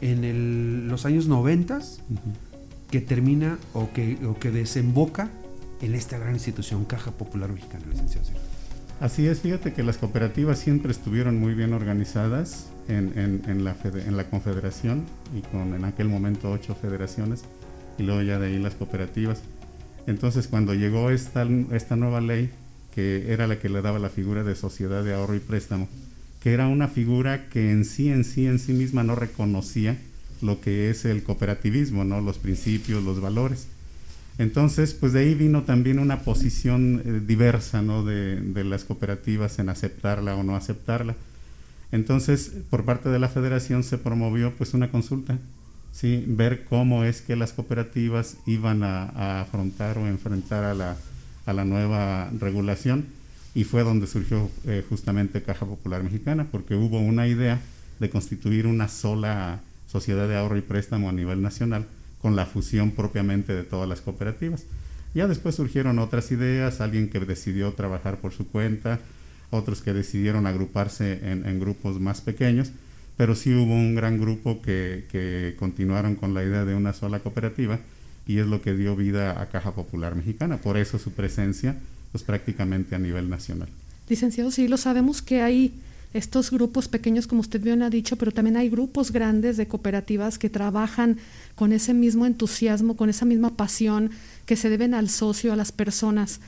en 0.00 0.88
los 0.88 1.06
años 1.06 1.28
90 1.28 1.80
que 2.90 3.00
termina 3.00 3.58
o 3.72 3.92
que, 3.92 4.18
o 4.26 4.38
que 4.38 4.50
desemboca 4.50 5.30
en 5.80 5.94
esta 5.94 6.18
gran 6.18 6.34
institución, 6.34 6.84
Caja 6.84 7.10
Popular 7.12 7.50
Mexicana, 7.50 7.84
licenciado. 7.90 8.51
Así 9.02 9.26
es, 9.26 9.40
fíjate 9.40 9.72
que 9.72 9.82
las 9.82 9.98
cooperativas 9.98 10.60
siempre 10.60 10.92
estuvieron 10.92 11.36
muy 11.36 11.54
bien 11.54 11.72
organizadas 11.72 12.68
en, 12.86 13.64
la, 13.64 13.74
la 14.12 14.30
confederación 14.30 15.06
y 15.36 15.40
con 15.40 15.74
en 15.74 15.84
aquel 15.84 16.08
momento 16.08 16.52
ocho 16.52 16.76
federaciones 16.76 17.42
y 17.98 18.04
luego 18.04 18.22
ya 18.22 18.38
de 18.38 18.46
ahí 18.46 18.60
las 18.60 18.76
cooperativas. 18.76 19.42
Entonces 20.06 20.46
cuando 20.46 20.72
llegó 20.74 21.10
esta, 21.10 21.44
esta 21.72 21.96
nueva 21.96 22.20
ley, 22.20 22.50
que 22.94 23.32
era 23.32 23.48
la 23.48 23.58
que 23.58 23.68
le 23.68 23.82
daba 23.82 23.98
la 23.98 24.08
figura 24.08 24.44
de 24.44 24.54
sociedad 24.54 25.02
de 25.02 25.14
ahorro 25.14 25.34
y 25.34 25.40
préstamo, 25.40 25.88
que 26.40 26.52
era 26.52 26.68
una 26.68 26.86
figura 26.86 27.48
que 27.48 27.72
en 27.72 27.84
sí, 27.84 28.08
en 28.08 28.22
sí, 28.22 28.46
en 28.46 28.60
sí 28.60 28.72
misma 28.72 29.02
no 29.02 29.16
reconocía 29.16 29.98
lo 30.42 30.60
que 30.60 30.90
es 30.90 31.04
el 31.06 31.24
cooperativismo, 31.24 32.04
¿no? 32.04 32.20
los 32.20 32.38
principios, 32.38 33.02
los 33.02 33.20
valores. 33.20 33.66
Entonces, 34.42 34.92
pues 34.92 35.12
de 35.12 35.20
ahí 35.20 35.34
vino 35.36 35.62
también 35.62 36.00
una 36.00 36.22
posición 36.22 37.00
eh, 37.04 37.20
diversa 37.24 37.80
¿no? 37.80 38.02
de, 38.02 38.64
las 38.64 38.82
cooperativas 38.82 39.60
en 39.60 39.68
aceptarla 39.68 40.34
o 40.34 40.42
no 40.42 40.56
aceptarla. 40.56 41.14
Entonces, 41.92 42.50
por 42.68 42.84
parte 42.84 43.08
de 43.08 43.20
la 43.20 43.28
federación 43.28 43.84
se 43.84 43.98
promovió 43.98 44.52
pues 44.56 44.74
una 44.74 44.90
consulta, 44.90 45.38
¿sí? 45.92 46.24
ver 46.26 46.64
cómo 46.64 47.04
es 47.04 47.20
que 47.20 47.36
las 47.36 47.52
cooperativas 47.52 48.36
iban 48.44 48.82
a, 48.82 49.42
afrontar 49.42 49.96
o 49.98 50.08
enfrentar 50.08 50.64
a 50.64 50.74
la, 50.74 50.96
a 51.46 51.52
la 51.52 51.64
nueva 51.64 52.28
regulación, 52.40 53.06
y 53.54 53.62
fue 53.62 53.84
donde 53.84 54.08
surgió 54.08 54.50
eh, 54.64 54.84
justamente 54.88 55.42
Caja 55.42 55.66
Popular 55.66 56.02
Mexicana, 56.02 56.48
porque 56.50 56.74
hubo 56.74 56.98
una 56.98 57.28
idea 57.28 57.60
de 58.00 58.10
constituir 58.10 58.66
una 58.66 58.88
sola 58.88 59.60
sociedad 59.86 60.26
de 60.26 60.36
ahorro 60.36 60.56
y 60.56 60.62
préstamo 60.62 61.08
a 61.08 61.12
nivel 61.12 61.42
nacional 61.42 61.86
con 62.22 62.36
la 62.36 62.46
fusión 62.46 62.92
propiamente 62.92 63.52
de 63.52 63.64
todas 63.64 63.88
las 63.88 64.00
cooperativas. 64.00 64.64
Ya 65.14 65.26
después 65.26 65.56
surgieron 65.56 65.98
otras 65.98 66.30
ideas, 66.32 66.80
alguien 66.80 67.10
que 67.10 67.20
decidió 67.20 67.72
trabajar 67.72 68.18
por 68.18 68.32
su 68.32 68.46
cuenta, 68.46 69.00
otros 69.50 69.82
que 69.82 69.92
decidieron 69.92 70.46
agruparse 70.46 71.20
en, 71.22 71.60
grupos 71.60 72.00
más 72.00 72.22
pequeños, 72.22 72.70
pero 73.18 73.34
sí 73.34 73.52
hubo 73.52 73.74
un 73.74 73.94
gran 73.94 74.18
grupo 74.18 74.62
que, 74.62 75.54
continuaron 75.58 76.14
con 76.14 76.32
la 76.32 76.42
idea 76.42 76.64
de 76.64 76.74
una 76.74 76.94
sola 76.94 77.18
cooperativa 77.18 77.80
y 78.26 78.38
es 78.38 78.46
lo 78.46 78.62
que 78.62 78.72
dio 78.72 78.96
vida 78.96 79.42
a 79.42 79.48
Caja 79.50 79.74
Popular 79.74 80.14
Mexicana, 80.14 80.56
por 80.56 80.78
eso 80.78 80.98
su 80.98 81.12
presencia 81.12 81.76
pues 82.12 82.24
prácticamente 82.24 82.94
a 82.94 82.98
nivel 82.98 83.28
nacional. 83.28 83.68
Licenciado, 84.08 84.50
sí, 84.50 84.68
lo 84.68 84.76
sabemos 84.76 85.20
que 85.20 85.42
hay 85.42 85.74
estos 86.14 86.50
grupos 86.50 86.88
pequeños, 86.88 87.26
como 87.26 87.40
usted 87.40 87.60
bien 87.60 87.82
ha 87.82 87.90
dicho, 87.90 88.16
pero 88.16 88.32
también 88.32 88.56
hay 88.56 88.68
grupos 88.68 89.12
grandes 89.12 89.56
de 89.56 89.66
cooperativas 89.66 90.38
que 90.38 90.50
trabajan 90.50 91.18
con 91.54 91.72
ese 91.72 91.94
mismo 91.94 92.26
entusiasmo, 92.26 92.96
con 92.96 93.08
esa 93.08 93.24
misma 93.24 93.56
pasión 93.56 94.10
que 94.44 94.56
se 94.56 94.68
deben 94.68 94.94
al 94.94 95.08
socio, 95.08 95.52
a 95.52 95.56
las 95.56 95.72
personas. 95.72 96.40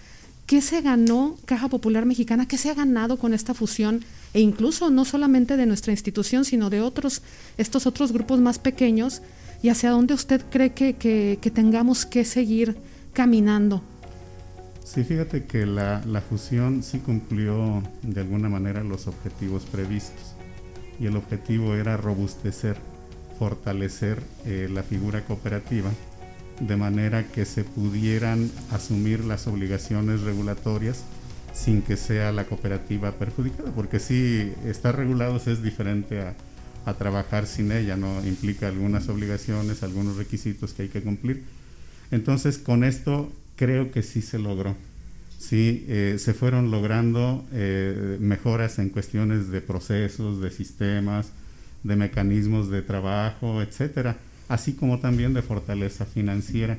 ¿Qué 0.46 0.60
se 0.60 0.82
ganó 0.82 1.38
Caja 1.46 1.68
Popular 1.68 2.04
Mexicana? 2.04 2.46
¿Qué 2.46 2.58
se 2.58 2.68
ha 2.68 2.74
ganado 2.74 3.16
con 3.16 3.32
esta 3.32 3.54
fusión? 3.54 4.04
E 4.34 4.40
incluso 4.40 4.90
no 4.90 5.06
solamente 5.06 5.56
de 5.56 5.64
nuestra 5.64 5.92
institución, 5.92 6.44
sino 6.44 6.68
de 6.68 6.82
otros, 6.82 7.22
estos 7.56 7.86
otros 7.86 8.12
grupos 8.12 8.40
más 8.40 8.58
pequeños. 8.58 9.22
¿Y 9.62 9.70
hacia 9.70 9.90
dónde 9.90 10.12
usted 10.12 10.42
cree 10.50 10.74
que, 10.74 10.94
que 10.96 11.50
tengamos 11.50 12.04
que 12.04 12.26
seguir 12.26 12.76
caminando? 13.14 13.82
Sí, 14.84 15.02
fíjate 15.02 15.44
que 15.46 15.64
la, 15.64 16.02
fusión 16.28 16.82
sí 16.82 16.98
cumplió 16.98 17.82
de 18.02 18.20
alguna 18.20 18.50
manera 18.50 18.84
los 18.84 19.06
objetivos 19.06 19.64
previstos 19.64 20.34
y 21.00 21.06
el 21.06 21.16
objetivo 21.16 21.74
era 21.74 21.96
robustecer, 21.96 22.76
fortalecer 23.38 24.22
eh, 24.44 24.68
la 24.70 24.82
figura 24.82 25.24
cooperativa 25.24 25.90
de 26.60 26.76
manera 26.76 27.26
que 27.28 27.46
se 27.46 27.64
pudieran 27.64 28.50
asumir 28.70 29.24
las 29.24 29.46
obligaciones 29.46 30.20
regulatorias 30.20 31.02
sin 31.54 31.80
que 31.80 31.96
sea 31.96 32.30
la 32.30 32.44
cooperativa 32.44 33.12
perjudicada, 33.12 33.70
porque 33.70 33.98
si 33.98 34.52
está 34.66 34.92
regulado 34.92 35.40
es 35.46 35.62
diferente 35.62 36.20
a, 36.20 36.34
a 36.84 36.94
trabajar 36.94 37.46
sin 37.46 37.72
ella, 37.72 37.96
no 37.96 38.24
implica 38.26 38.68
algunas 38.68 39.08
obligaciones, 39.08 39.82
algunos 39.82 40.16
requisitos 40.16 40.74
que 40.74 40.82
hay 40.82 40.88
que 40.88 41.02
cumplir. 41.02 41.42
Entonces, 42.10 42.58
con 42.58 42.84
esto 42.84 43.32
creo 43.56 43.90
que 43.90 44.02
sí 44.02 44.22
se 44.22 44.38
logró. 44.38 44.76
Sí, 45.38 45.84
eh, 45.88 46.16
se 46.18 46.32
fueron 46.32 46.70
logrando 46.70 47.44
eh, 47.52 48.16
mejoras 48.18 48.78
en 48.78 48.88
cuestiones 48.88 49.50
de 49.50 49.60
procesos, 49.60 50.40
de 50.40 50.50
sistemas, 50.50 51.32
de 51.82 51.96
mecanismos 51.96 52.70
de 52.70 52.80
trabajo, 52.80 53.60
etcétera, 53.60 54.16
así 54.48 54.72
como 54.72 55.00
también 55.00 55.34
de 55.34 55.42
fortaleza 55.42 56.06
financiera. 56.06 56.78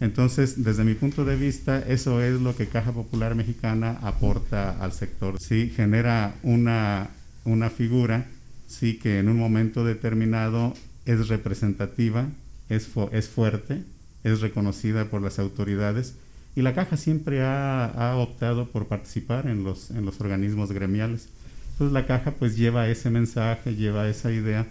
Entonces, 0.00 0.62
desde 0.62 0.84
mi 0.84 0.94
punto 0.94 1.24
de 1.24 1.36
vista, 1.36 1.78
eso 1.78 2.22
es 2.22 2.40
lo 2.40 2.54
que 2.54 2.66
Caja 2.66 2.92
Popular 2.92 3.34
Mexicana 3.34 3.98
aporta 4.02 4.78
al 4.82 4.92
sector. 4.92 5.40
Sí, 5.40 5.72
genera 5.74 6.34
una, 6.42 7.08
una 7.44 7.70
figura, 7.70 8.26
sí, 8.66 8.98
que 8.98 9.18
en 9.18 9.30
un 9.30 9.38
momento 9.38 9.82
determinado 9.82 10.74
es 11.06 11.28
representativa, 11.28 12.28
es, 12.68 12.88
es 13.12 13.28
fuerte, 13.28 13.82
es 14.24 14.40
reconocida 14.40 15.04
por 15.04 15.22
las 15.22 15.38
autoridades 15.38 16.14
y 16.56 16.62
la 16.62 16.74
caja 16.74 16.96
siempre 16.96 17.42
ha, 17.42 18.14
optado 18.16 18.68
por 18.68 18.86
participar 18.86 19.46
en 19.46 19.64
los, 19.64 19.90
en 19.90 20.04
los 20.04 20.20
organismos 20.20 20.72
gremiales. 20.72 21.28
Entonces 21.72 21.92
la 21.92 22.06
caja 22.06 22.32
pues 22.32 22.56
lleva 22.56 22.88
ese 22.88 23.10
mensaje, 23.10 23.74
lleva 23.74 24.08
esa 24.08 24.32
idea 24.32 24.66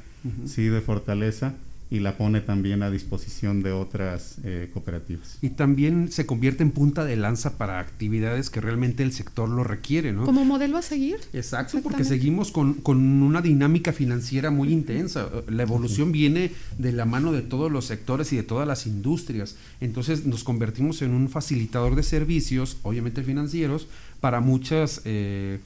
sí, 0.46 0.68
de 0.68 0.82
fortaleza 0.82 1.54
y 1.94 2.00
la 2.00 2.18
pone 2.18 2.42
también 2.42 2.82
a 2.82 2.90
disposición 2.90 3.62
de 3.62 3.72
otras 3.72 4.38
eh, 4.44 4.68
cooperativas. 4.74 5.38
Y 5.44 5.50
también 5.52 6.12
se 6.12 6.26
convierte 6.26 6.64
en 6.64 6.72
punta 6.72 7.06
de 7.06 7.16
lanza 7.16 7.56
para 7.60 7.80
actividades 7.80 8.50
que 8.50 8.60
realmente 8.60 9.04
el 9.04 9.14
sector 9.14 9.48
lo 9.48 9.64
requiere, 9.64 10.12
¿no? 10.12 10.26
Como 10.26 10.44
modelo 10.44 10.80
a 10.80 10.82
seguir. 10.82 11.20
Exacto, 11.34 11.82
porque 11.84 12.04
seguimos 12.04 12.52
con, 12.52 12.82
una 12.84 13.44
dinámica 13.44 13.94
financiera 13.94 14.50
muy 14.50 14.74
intensa. 14.74 15.30
La 15.48 15.62
evolución 15.62 16.12
viene 16.12 16.52
de 16.80 16.92
la 16.94 17.06
mano 17.06 17.32
de 17.32 17.44
todos 17.44 17.72
los 17.72 17.86
sectores 17.86 18.34
y 18.34 18.38
de 18.38 18.44
todas 18.44 18.68
las 18.68 18.88
industrias. 18.88 19.56
Entonces 19.80 20.26
nos 20.26 20.44
convertimos 20.44 21.04
en 21.04 21.12
un 21.12 21.30
facilitador 21.30 21.96
de 21.96 22.02
servicios, 22.02 22.78
obviamente 22.82 23.22
financieros, 23.22 23.88
para 24.20 24.40
muchas... 24.40 25.02
Eh, 25.06 25.60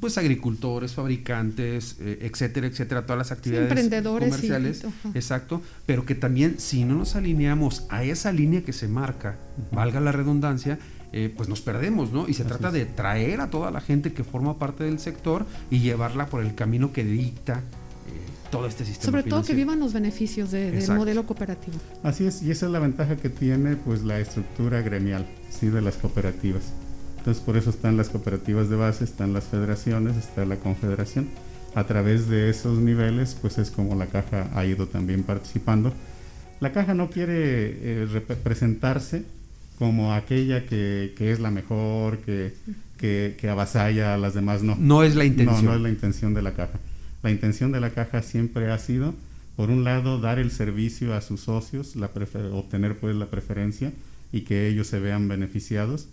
pues 0.00 0.18
agricultores, 0.18 0.92
fabricantes, 0.92 1.96
eh, 2.00 2.18
etcétera, 2.22 2.66
etcétera, 2.66 3.02
todas 3.02 3.18
las 3.18 3.32
actividades 3.32 3.70
emprendedores 3.70 4.28
comerciales, 4.28 4.84
exacto, 5.14 5.62
pero 5.86 6.04
que 6.04 6.14
también 6.14 6.56
si 6.58 6.84
no 6.84 6.94
nos 6.94 7.16
alineamos 7.16 7.84
a 7.88 8.04
esa 8.04 8.32
línea 8.32 8.62
que 8.62 8.72
se 8.72 8.86
marca, 8.86 9.36
valga 9.72 10.00
la 10.00 10.12
redundancia, 10.12 10.78
eh, 11.12 11.32
pues 11.34 11.48
nos 11.48 11.62
perdemos, 11.62 12.12
¿no? 12.12 12.28
Y 12.28 12.34
se 12.34 12.44
trata 12.44 12.70
de 12.70 12.84
traer 12.84 13.40
a 13.40 13.48
toda 13.48 13.70
la 13.70 13.80
gente 13.80 14.12
que 14.12 14.24
forma 14.24 14.58
parte 14.58 14.84
del 14.84 14.98
sector 14.98 15.46
y 15.70 15.80
llevarla 15.80 16.26
por 16.26 16.44
el 16.44 16.54
camino 16.54 16.92
que 16.92 17.02
dicta 17.02 17.60
eh, 17.60 18.10
todo 18.50 18.66
este 18.66 18.84
sistema. 18.84 19.06
Sobre 19.06 19.22
todo 19.22 19.42
que 19.42 19.54
vivan 19.54 19.80
los 19.80 19.94
beneficios 19.94 20.50
del 20.50 20.86
modelo 20.90 21.24
cooperativo. 21.24 21.78
Así 22.02 22.26
es, 22.26 22.42
y 22.42 22.50
esa 22.50 22.66
es 22.66 22.72
la 22.72 22.78
ventaja 22.78 23.16
que 23.16 23.30
tiene 23.30 23.76
pues 23.76 24.02
la 24.02 24.20
estructura 24.20 24.82
gremial, 24.82 25.26
sí, 25.50 25.68
de 25.68 25.80
las 25.80 25.96
cooperativas 25.96 26.72
entonces 27.28 27.44
por 27.44 27.58
eso 27.58 27.68
están 27.68 27.98
las 27.98 28.08
cooperativas 28.08 28.70
de 28.70 28.76
base, 28.76 29.04
están 29.04 29.34
las 29.34 29.44
federaciones, 29.44 30.16
está 30.16 30.46
la 30.46 30.56
confederación. 30.56 31.28
A 31.74 31.84
través 31.84 32.26
de 32.26 32.48
esos 32.48 32.78
niveles, 32.78 33.36
pues 33.38 33.58
es 33.58 33.70
como 33.70 33.94
la 33.96 34.06
caja 34.06 34.48
ha 34.54 34.64
ido 34.64 34.86
también 34.86 35.24
participando. 35.24 35.92
La 36.60 36.72
caja 36.72 36.94
no 36.94 37.10
quiere 37.10 37.34
eh, 37.34 38.06
representarse 38.06 39.24
como 39.78 40.14
aquella 40.14 40.64
que, 40.64 41.12
es 41.18 41.38
la 41.38 41.50
mejor, 41.50 42.20
que, 42.20 42.54
que, 42.96 43.48
avasalla 43.50 44.14
a 44.14 44.16
las 44.16 44.32
demás, 44.32 44.62
no. 44.62 44.74
No 44.76 45.02
es 45.02 45.14
la 45.14 45.26
intención. 45.26 45.66
No, 45.66 45.72
no 45.72 45.76
es 45.76 45.82
la 45.82 45.90
intención 45.90 46.32
de 46.32 46.40
la 46.40 46.54
caja. 46.54 46.78
La 47.22 47.30
intención 47.30 47.72
de 47.72 47.80
la 47.80 47.90
caja 47.90 48.22
siempre 48.22 48.70
ha 48.70 48.78
sido, 48.78 49.14
por 49.54 49.68
un 49.68 49.84
lado, 49.84 50.18
dar 50.18 50.38
el 50.38 50.50
servicio 50.50 51.12
a 51.12 51.20
sus 51.20 51.40
socios, 51.40 51.94
la 51.94 52.10
obtener 52.54 52.96
pues 52.96 53.14
la 53.16 53.26
preferencia 53.26 53.92
y 54.32 54.42
que 54.42 54.66
ellos 54.66 54.86
se 54.86 54.98
vean 54.98 55.28
beneficiados 55.28 56.08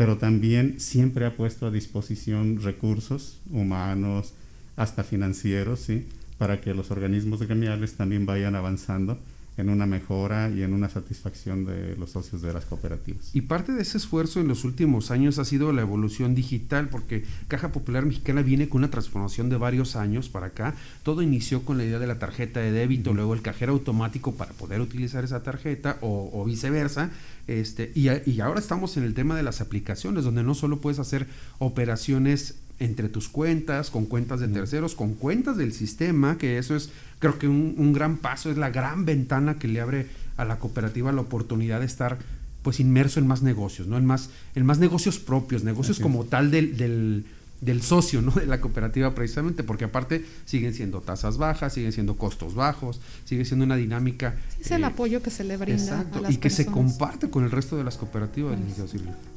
pero 0.00 0.16
también 0.16 0.80
siempre 0.80 1.26
ha 1.26 1.36
puesto 1.36 1.66
a 1.66 1.70
disposición 1.70 2.62
recursos 2.62 3.38
humanos, 3.52 4.32
hasta 4.74 5.04
financieros, 5.04 5.80
¿sí? 5.80 6.06
para 6.38 6.62
que 6.62 6.72
los 6.72 6.90
organismos 6.90 7.42
gremiales 7.42 7.96
también 7.96 8.24
vayan 8.24 8.54
avanzando 8.54 9.18
en 9.60 9.68
una 9.68 9.86
mejora 9.86 10.48
y 10.50 10.62
en 10.62 10.72
una 10.72 10.88
satisfacción 10.88 11.64
de 11.64 11.96
los 11.96 12.10
socios 12.10 12.42
de 12.42 12.52
las 12.52 12.64
cooperativas. 12.64 13.30
Y 13.34 13.42
parte 13.42 13.72
de 13.72 13.82
ese 13.82 13.98
esfuerzo 13.98 14.40
en 14.40 14.48
los 14.48 14.64
últimos 14.64 15.10
años 15.10 15.38
ha 15.38 15.44
sido 15.44 15.72
la 15.72 15.82
evolución 15.82 16.34
digital, 16.34 16.88
porque 16.88 17.24
Caja 17.48 17.72
Popular 17.72 18.04
Mexicana 18.04 18.42
viene 18.42 18.68
con 18.68 18.80
una 18.80 18.90
transformación 18.90 19.48
de 19.48 19.56
varios 19.56 19.96
años 19.96 20.28
para 20.28 20.46
acá. 20.46 20.74
Todo 21.02 21.22
inició 21.22 21.62
con 21.64 21.78
la 21.78 21.84
idea 21.84 21.98
de 21.98 22.06
la 22.06 22.18
tarjeta 22.18 22.60
de 22.60 22.72
débito, 22.72 23.12
luego 23.14 23.34
el 23.34 23.42
cajero 23.42 23.72
automático 23.72 24.34
para 24.34 24.52
poder 24.52 24.80
utilizar 24.80 25.24
esa 25.24 25.42
tarjeta 25.42 25.98
o, 26.00 26.44
viceversa. 26.44 27.10
Este, 27.46 27.92
y, 27.94 28.08
y 28.30 28.40
ahora 28.40 28.60
estamos 28.60 28.96
en 28.96 29.04
el 29.04 29.14
tema 29.14 29.36
de 29.36 29.42
las 29.42 29.60
aplicaciones, 29.60 30.24
donde 30.24 30.42
no 30.42 30.54
solo 30.54 30.80
puedes 30.80 30.98
hacer 30.98 31.26
operaciones 31.58 32.56
entre 32.80 33.08
tus 33.08 33.28
cuentas, 33.28 33.90
con 33.90 34.06
cuentas 34.06 34.40
de 34.40 34.48
terceros, 34.48 34.94
con 34.94 35.14
cuentas 35.14 35.56
del 35.58 35.72
sistema, 35.72 36.38
que 36.38 36.58
eso 36.58 36.74
es, 36.74 36.90
creo 37.18 37.38
que 37.38 37.46
un, 37.46 37.92
gran 37.92 38.16
paso, 38.16 38.50
es 38.50 38.56
la 38.56 38.70
gran 38.70 39.04
ventana 39.04 39.58
que 39.58 39.68
le 39.68 39.80
abre 39.80 40.06
a 40.38 40.44
la 40.46 40.58
cooperativa 40.58 41.12
la 41.12 41.20
oportunidad 41.20 41.80
de 41.80 41.86
estar 41.86 42.18
pues 42.62 42.80
inmerso 42.80 43.20
en 43.20 43.26
más 43.26 43.42
negocios, 43.42 43.86
¿no? 43.86 43.96
En 43.96 44.06
más, 44.06 44.30
en 44.54 44.66
más 44.66 44.78
negocios 44.78 45.18
propios, 45.18 45.62
negocios 45.62 46.00
como 46.00 46.24
tal 46.24 46.50
del, 46.50 46.76
del 46.76 47.24
del 47.60 47.82
socio 47.82 48.22
¿no? 48.22 48.32
de 48.32 48.46
la 48.46 48.60
cooperativa 48.60 49.14
precisamente, 49.14 49.62
porque 49.62 49.84
aparte 49.84 50.24
siguen 50.44 50.74
siendo 50.74 51.00
tasas 51.00 51.38
bajas, 51.38 51.74
siguen 51.74 51.92
siendo 51.92 52.16
costos 52.16 52.54
bajos, 52.54 53.00
sigue 53.24 53.44
siendo 53.44 53.64
una 53.64 53.76
dinámica... 53.76 54.34
es 54.60 54.70
el 54.70 54.82
eh, 54.82 54.86
apoyo 54.86 55.22
que 55.22 55.30
se 55.30 55.44
le 55.44 55.56
brinda 55.56 56.06
a 56.12 56.20
las 56.20 56.32
y 56.32 56.38
que 56.38 56.50
se 56.50 56.66
comparte 56.66 57.28
con 57.30 57.44
el 57.44 57.50
resto 57.50 57.76
de 57.76 57.84
las 57.84 57.96
cooperativas, 57.96 58.58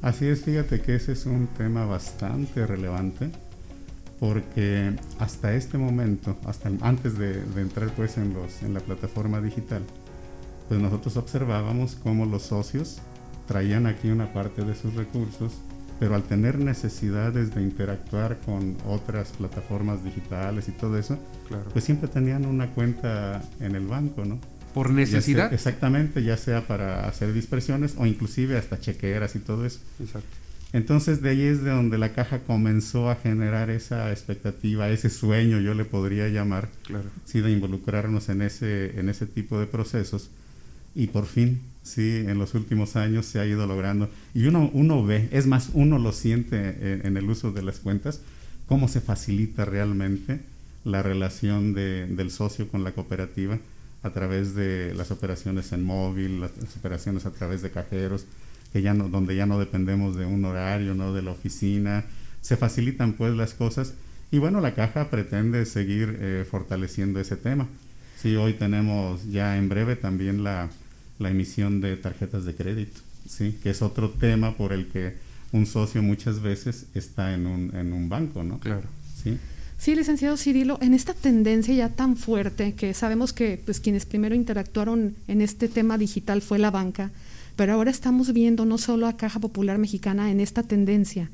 Así 0.01 0.25
es, 0.27 0.43
fíjate 0.43 0.81
que 0.81 0.95
ese 0.95 1.13
es 1.13 1.25
un 1.25 1.47
tema 1.47 1.85
bastante 1.85 2.65
relevante, 2.65 3.29
porque 4.19 4.93
hasta 5.19 5.53
este 5.53 5.77
momento, 5.77 6.37
hasta 6.45 6.71
antes 6.81 7.17
de, 7.17 7.41
de 7.41 7.61
entrar 7.61 7.89
pues 7.95 8.17
en, 8.17 8.33
los, 8.33 8.61
en 8.63 8.73
la 8.73 8.79
plataforma 8.79 9.41
digital, 9.41 9.81
pues 10.69 10.79
nosotros 10.79 11.17
observábamos 11.17 11.95
cómo 11.95 12.25
los 12.25 12.43
socios 12.43 12.99
traían 13.47 13.85
aquí 13.85 14.09
una 14.09 14.31
parte 14.31 14.63
de 14.63 14.75
sus 14.75 14.93
recursos 14.93 15.53
pero 15.99 16.15
al 16.15 16.23
tener 16.23 16.59
necesidades 16.59 17.53
de 17.53 17.61
interactuar 17.61 18.37
con 18.45 18.77
otras 18.87 19.31
plataformas 19.31 20.03
digitales 20.03 20.67
y 20.67 20.71
todo 20.71 20.97
eso, 20.97 21.17
pues 21.71 21.85
siempre 21.85 22.07
tenían 22.07 22.45
una 22.45 22.67
cuenta 22.71 23.41
en 23.59 23.75
el 23.75 23.87
banco, 23.87 24.25
¿no? 24.25 24.39
Por 24.73 24.89
necesidad. 24.89 25.53
exactamente, 25.53 26.23
ya 26.23 26.35
sea 26.35 26.65
para 26.65 27.07
hacer 27.07 27.31
dispersiones 27.31 27.93
o 27.97 28.07
inclusive 28.07 28.57
hasta 28.57 28.79
chequeras 28.79 29.35
y 29.35 29.39
todo 29.39 29.65
eso. 29.65 29.79
Exacto. 29.99 30.27
Entonces 30.73 31.21
de 31.21 31.29
ahí 31.29 31.43
es 31.43 31.63
de 31.63 31.69
donde 31.69 31.99
la 31.99 32.13
caja 32.13 32.39
comenzó 32.39 33.11
a 33.11 33.15
generar 33.15 33.69
esa 33.69 34.11
expectativa, 34.11 34.89
ese 34.89 35.11
sueño, 35.11 35.59
yo 35.59 35.75
le 35.75 35.85
podría 35.85 36.27
llamar, 36.29 36.69
claro. 36.83 37.05
sí, 37.25 37.41
de 37.41 37.51
involucrarnos 37.51 38.29
en 38.29 38.41
ese, 38.41 38.99
en 38.99 39.07
ese 39.07 39.27
tipo 39.27 39.59
de 39.59 39.67
procesos. 39.67 40.31
Y 40.95 41.07
por 41.07 41.25
fin, 41.25 41.61
sí, 41.81 42.23
en 42.27 42.37
los 42.37 42.53
últimos 42.53 42.95
años 42.95 43.25
se 43.25 43.39
ha 43.39 43.45
ido 43.45 43.67
logrando. 43.67 44.09
Y 44.33 44.45
uno, 44.45 44.69
uno 44.73 45.03
ve, 45.03 45.29
es 45.31 45.47
más, 45.47 45.69
uno 45.73 45.99
lo 45.99 46.11
siente 46.11 47.01
en, 47.05 47.17
el 47.17 47.29
uso 47.29 47.51
de 47.51 47.63
las 47.63 47.79
cuentas, 47.79 48.21
cómo 48.67 48.87
se 48.87 49.01
facilita 49.01 49.65
realmente 49.65 50.39
la 50.85 51.01
relación 51.01 51.73
de, 51.73 52.07
del 52.07 52.31
socio 52.31 52.67
con 52.67 52.83
la 52.83 52.91
cooperativa 52.91 53.59
a 54.03 54.09
través 54.09 54.53
de 54.53 54.93
las 54.93 55.11
operaciones 55.11 55.71
en 55.71 55.83
móvil, 55.83 56.41
las 56.41 56.51
operaciones 56.77 57.25
a 57.25 57.31
través 57.31 57.61
de 57.61 57.71
cajeros, 57.71 58.25
que 58.73 58.81
ya 58.81 58.93
no, 58.93 59.07
donde 59.07 59.35
ya 59.35 59.45
no 59.45 59.59
dependemos 59.59 60.15
de 60.17 60.25
un 60.25 60.43
horario, 60.45 60.93
no 60.93 61.13
de 61.13 61.21
la 61.21 61.31
oficina, 61.31 62.03
se 62.41 62.57
facilitan 62.57 63.13
pues 63.13 63.33
las 63.33 63.53
cosas 63.53 63.93
y 64.31 64.39
bueno, 64.39 64.59
la 64.59 64.73
caja 64.73 65.09
pretende 65.09 65.65
seguir 65.65 66.17
eh, 66.19 66.45
fortaleciendo 66.49 67.19
ese 67.19 67.37
tema. 67.37 67.67
Sí, 68.21 68.35
hoy 68.35 68.53
tenemos 68.53 69.23
ya 69.29 69.57
en 69.57 69.69
breve 69.69 69.95
también 69.95 70.43
la, 70.43 70.69
la 71.19 71.29
emisión 71.29 71.81
de 71.81 71.95
tarjetas 71.97 72.45
de 72.45 72.55
crédito, 72.55 73.01
sí, 73.27 73.57
que 73.61 73.69
es 73.69 73.81
otro 73.81 74.09
tema 74.09 74.55
por 74.55 74.73
el 74.73 74.87
que 74.87 75.15
un 75.51 75.65
socio 75.65 76.01
muchas 76.01 76.41
veces 76.41 76.87
está 76.95 77.33
en 77.33 77.45
un, 77.45 77.75
en 77.75 77.93
un 77.93 78.09
banco, 78.09 78.43
¿no? 78.43 78.59
Claro. 78.59 78.87
Sí. 79.23 79.37
Sí, 79.77 79.95
licenciado 79.95 80.37
Cirilo, 80.37 80.77
en 80.81 80.93
esta 80.93 81.13
tendencia 81.13 81.73
ya 81.73 81.89
tan 81.89 82.15
fuerte 82.15 82.73
que 82.73 82.93
sabemos 82.93 83.33
que 83.33 83.61
pues 83.63 83.79
quienes 83.81 84.05
primero 84.05 84.33
interactuaron 84.33 85.15
en 85.27 85.41
este 85.41 85.67
tema 85.67 85.97
digital 85.97 86.41
fue 86.41 86.57
la 86.57 86.71
banca, 86.71 87.11
pero 87.55 87.73
ahora 87.73 87.91
estamos 87.91 88.31
viendo 88.31 88.65
no 88.65 88.77
solo 88.77 89.07
a 89.07 89.17
Caja 89.17 89.39
Popular 89.39 89.77
Mexicana 89.77 90.31
en 90.31 90.39
esta 90.39 90.63
tendencia, 90.63 91.29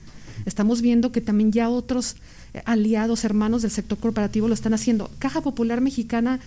estamos 0.45 0.81
viendo 0.81 1.11
que 1.11 1.21
también 1.21 1.51
ya 1.51 1.69
otros 1.69 2.15
eh, 2.53 2.63
aliados, 2.65 3.23
hermanos 3.23 3.61
del 3.61 3.71
sector 3.71 3.99
corporativo 3.99 4.47
lo 4.47 4.53
están 4.53 4.73
haciendo. 4.73 5.11
Caja 5.19 5.41
Popular 5.41 5.79
Mexicana, 5.79 6.39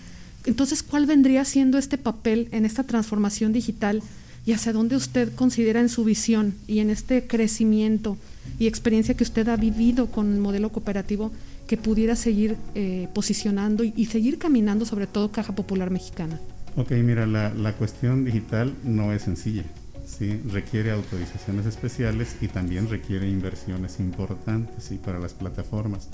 entonces, 0.45 0.83
¿cuál 0.83 1.05
vendría 1.05 1.45
siendo 1.45 1.77
este 1.77 1.97
papel 1.97 2.49
en 2.51 2.65
esta 2.65 2.83
transformación 2.83 3.53
digital 3.53 4.01
y 4.45 4.51
hacia 4.51 4.73
dónde 4.73 4.95
usted 4.95 5.33
considera 5.35 5.79
en 5.79 5.89
su 5.89 6.03
visión 6.03 6.55
y 6.67 6.79
en 6.79 6.89
este 6.89 7.27
crecimiento 7.27 8.17
y 8.59 8.67
experiencia 8.67 9.15
que 9.15 9.23
usted 9.23 9.47
ha 9.47 9.55
vivido 9.55 10.07
con 10.07 10.33
el 10.33 10.39
modelo 10.39 10.69
cooperativo 10.69 11.31
que 11.65 11.77
pudiera 11.77 12.17
seguir 12.17 12.57
eh, 12.75 13.07
posicionando 13.13 13.85
y 13.85 14.05
seguir 14.07 14.37
caminando 14.37 14.85
sobre 14.85 15.07
todo 15.07 15.31
Caja 15.31 15.55
Popular 15.55 15.91
Mexicana? 15.91 16.39
Ok, 16.75 16.91
mira, 17.03 17.27
la, 17.27 17.73
cuestión 17.73 18.25
digital 18.25 18.73
no 18.83 19.13
es 19.13 19.21
sencilla. 19.21 19.63
¿sí? 20.05 20.41
Requiere 20.51 20.89
autorizaciones 20.89 21.67
especiales 21.67 22.35
y 22.41 22.47
también 22.47 22.89
requiere 22.89 23.29
inversiones 23.29 23.99
importantes 23.99 24.91
para 25.05 25.19
las 25.19 25.33
plataformas. 25.33 26.09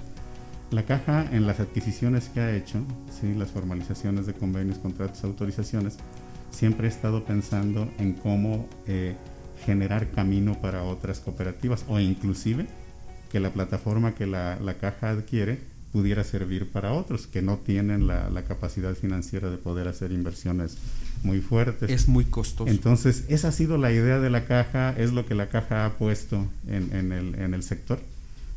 La 0.71 0.83
caja 0.83 1.27
en 1.31 1.47
las 1.47 1.59
adquisiciones 1.59 2.29
que 2.29 2.39
ha 2.39 2.55
hecho, 2.55 2.79
¿sí? 3.19 3.33
las 3.33 3.49
formalizaciones 3.49 4.25
de 4.25 4.33
convenios, 4.33 4.77
contratos, 4.77 5.23
autorizaciones, 5.23 5.97
siempre 6.51 6.88
ha 6.88 6.89
estado 6.89 7.23
pensando 7.23 7.91
en 7.97 8.13
cómo 8.13 8.67
eh, 8.88 9.15
generar 9.65 10.11
camino 10.11 10.59
para 10.61 10.83
otras 10.83 11.19
cooperativas 11.19 11.85
o 11.88 11.99
inclusive 11.99 12.67
que 13.31 13.39
la 13.39 13.51
plataforma 13.51 14.15
que 14.15 14.27
la, 14.27 14.59
la 14.59 14.75
caja 14.75 15.09
adquiere 15.09 15.59
pudiera 15.91 16.23
servir 16.23 16.69
para 16.69 16.93
otros 16.93 17.27
que 17.27 17.41
no 17.41 17.57
tienen 17.57 18.07
la, 18.07 18.43
capacidad 18.47 18.93
financiera 18.95 19.49
de 19.49 19.57
poder 19.57 19.88
hacer 19.88 20.11
inversiones 20.11 20.77
muy 21.23 21.39
fuertes. 21.41 21.89
Es 21.89 22.07
muy 22.07 22.25
costoso. 22.25 22.69
Entonces, 22.69 23.25
esa 23.27 23.49
ha 23.49 23.51
sido 23.51 23.77
la 23.77 23.91
idea 23.91 24.19
de 24.19 24.29
la 24.29 24.45
caja, 24.45 24.93
es 24.97 25.11
lo 25.11 25.25
que 25.25 25.35
la 25.35 25.49
caja 25.49 25.85
ha 25.85 25.93
puesto 25.97 26.47
en, 26.67 27.11
el, 27.11 27.63
sector. 27.63 27.99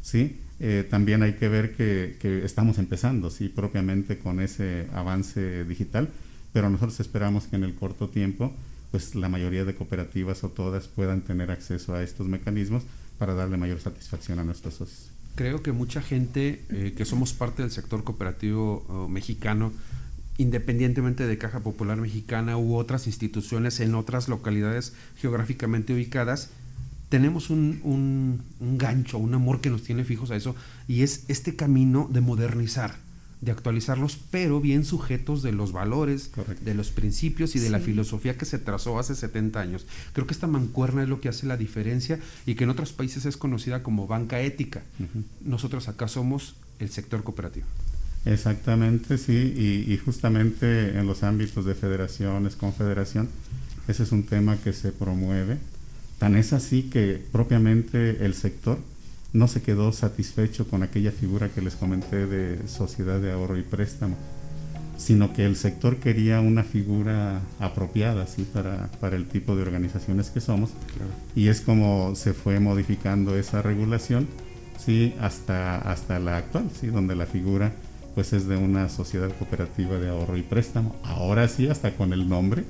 ¿sí? 0.02 0.40
Eh, 0.64 0.86
también 0.88 1.24
hay 1.24 1.32
que 1.32 1.48
ver 1.48 1.74
que, 1.74 2.16
estamos 2.44 2.78
empezando, 2.78 3.30
sí, 3.30 3.48
propiamente 3.48 4.18
con 4.18 4.38
ese 4.38 4.86
avance 4.94 5.64
digital, 5.64 6.08
pero 6.52 6.70
nosotros 6.70 7.00
esperamos 7.00 7.48
que 7.48 7.56
en 7.56 7.64
el 7.64 7.74
corto 7.74 8.08
tiempo, 8.08 8.52
pues 8.92 9.16
la 9.16 9.28
mayoría 9.28 9.64
de 9.64 9.74
cooperativas 9.74 10.44
o 10.44 10.50
todas 10.50 10.86
puedan 10.86 11.22
tener 11.22 11.50
acceso 11.50 11.96
a 11.96 12.04
estos 12.04 12.28
mecanismos 12.28 12.84
para 13.18 13.34
darle 13.34 13.56
mayor 13.56 13.80
satisfacción 13.80 14.38
a 14.38 14.44
nuestros 14.44 14.74
socios. 14.74 15.10
Creo 15.34 15.64
que 15.64 15.72
mucha 15.72 16.00
gente 16.00 16.62
eh, 16.68 16.94
que 16.96 17.04
somos 17.06 17.32
parte 17.32 17.62
del 17.62 17.72
sector 17.72 18.04
cooperativo 18.04 18.84
oh, 18.88 19.08
mexicano, 19.08 19.72
independientemente 20.38 21.26
de 21.26 21.38
Caja 21.38 21.58
Popular 21.58 21.96
Mexicana 21.96 22.56
u 22.56 22.76
otras 22.76 23.08
instituciones 23.08 23.80
en 23.80 23.96
otras 23.96 24.28
localidades 24.28 24.94
geográficamente 25.16 25.92
ubicadas, 25.92 26.50
tenemos 27.12 27.50
un, 27.50 27.82
un 27.84 28.78
gancho, 28.78 29.18
un 29.18 29.34
amor 29.34 29.60
que 29.60 29.68
nos 29.68 29.82
tiene 29.82 30.02
fijos 30.02 30.30
a 30.30 30.36
eso, 30.36 30.56
y 30.88 31.02
es 31.02 31.26
este 31.28 31.56
camino 31.56 32.08
de 32.10 32.22
modernizar 32.22 32.94
de 33.42 33.52
actualizarlos, 33.52 34.18
pero 34.30 34.60
bien 34.60 34.86
sujetos 34.86 35.42
de 35.42 35.52
los 35.52 35.72
valores, 35.72 36.30
de 36.64 36.74
los 36.74 36.90
principios 36.90 37.54
y 37.54 37.58
de 37.58 37.68
la 37.68 37.80
filosofía 37.80 38.38
que 38.38 38.46
se 38.46 38.58
trazó 38.58 38.98
hace 38.98 39.14
70 39.16 39.60
años. 39.60 39.84
Creo 40.14 40.26
que 40.26 40.32
esta 40.32 40.46
mancuerna 40.46 41.02
es 41.02 41.08
lo 41.10 41.20
que 41.20 41.28
hace 41.28 41.46
la 41.46 41.56
diferencia 41.56 42.18
y 42.46 42.54
que 42.54 42.64
en 42.64 42.70
otros 42.70 42.92
países 42.92 43.26
es 43.26 43.36
conocida 43.36 43.82
como 43.82 44.06
banca 44.06 44.40
ética. 44.40 44.82
Nosotros 45.44 45.88
acá 45.88 46.06
somos 46.06 46.54
el 46.78 46.88
sector 46.90 47.24
cooperativo. 47.24 47.66
Exactamente, 48.24 49.18
sí, 49.18 49.52
y, 49.54 49.92
y, 49.92 49.98
justamente 49.98 50.96
en 50.96 51.06
los 51.06 51.24
ámbitos 51.24 51.64
de 51.64 51.74
federaciones, 51.74 52.54
confederación, 52.54 53.28
ese 53.88 54.04
es 54.04 54.12
un 54.12 54.22
tema 54.22 54.56
que 54.56 54.72
se 54.72 54.92
promueve. 54.92 55.58
Tan 56.22 56.36
es 56.36 56.52
así 56.52 56.84
que 56.84 57.20
propiamente 57.32 58.24
el 58.24 58.34
sector 58.34 58.78
no 59.32 59.48
se 59.48 59.60
quedó 59.60 59.90
satisfecho 59.90 60.68
con 60.68 60.84
aquella 60.84 61.10
figura 61.10 61.48
que 61.48 61.60
les 61.60 61.74
comenté 61.74 62.28
de 62.28 62.68
sociedad 62.68 63.18
de 63.18 63.32
ahorro 63.32 63.58
y 63.58 63.62
préstamo, 63.62 64.14
sino 64.96 65.32
que 65.32 65.44
el 65.44 65.56
sector 65.56 65.96
quería 65.96 66.40
una 66.40 66.62
figura 66.62 67.40
apropiada 67.58 68.28
¿sí? 68.28 68.46
para, 68.54 68.88
para 69.00 69.16
el 69.16 69.26
tipo 69.26 69.56
de 69.56 69.62
organizaciones 69.62 70.30
que 70.30 70.40
somos. 70.40 70.70
Y 71.34 71.48
es 71.48 71.60
como 71.60 72.14
se 72.14 72.34
fue 72.34 72.60
modificando 72.60 73.36
esa 73.36 73.60
regulación 73.60 74.28
¿sí? 74.78 75.14
hasta, 75.20 75.78
hasta 75.78 76.20
la 76.20 76.36
actual, 76.36 76.70
¿sí? 76.80 76.86
donde 76.86 77.16
la 77.16 77.26
figura 77.26 77.72
pues 78.14 78.32
es 78.32 78.46
de 78.46 78.56
una 78.56 78.88
sociedad 78.88 79.36
cooperativa 79.40 79.98
de 79.98 80.10
ahorro 80.10 80.36
y 80.36 80.42
préstamo. 80.42 80.94
Ahora 81.02 81.48
sí, 81.48 81.66
hasta 81.66 81.96
con 81.96 82.12
el 82.12 82.28
nombre 82.28 82.62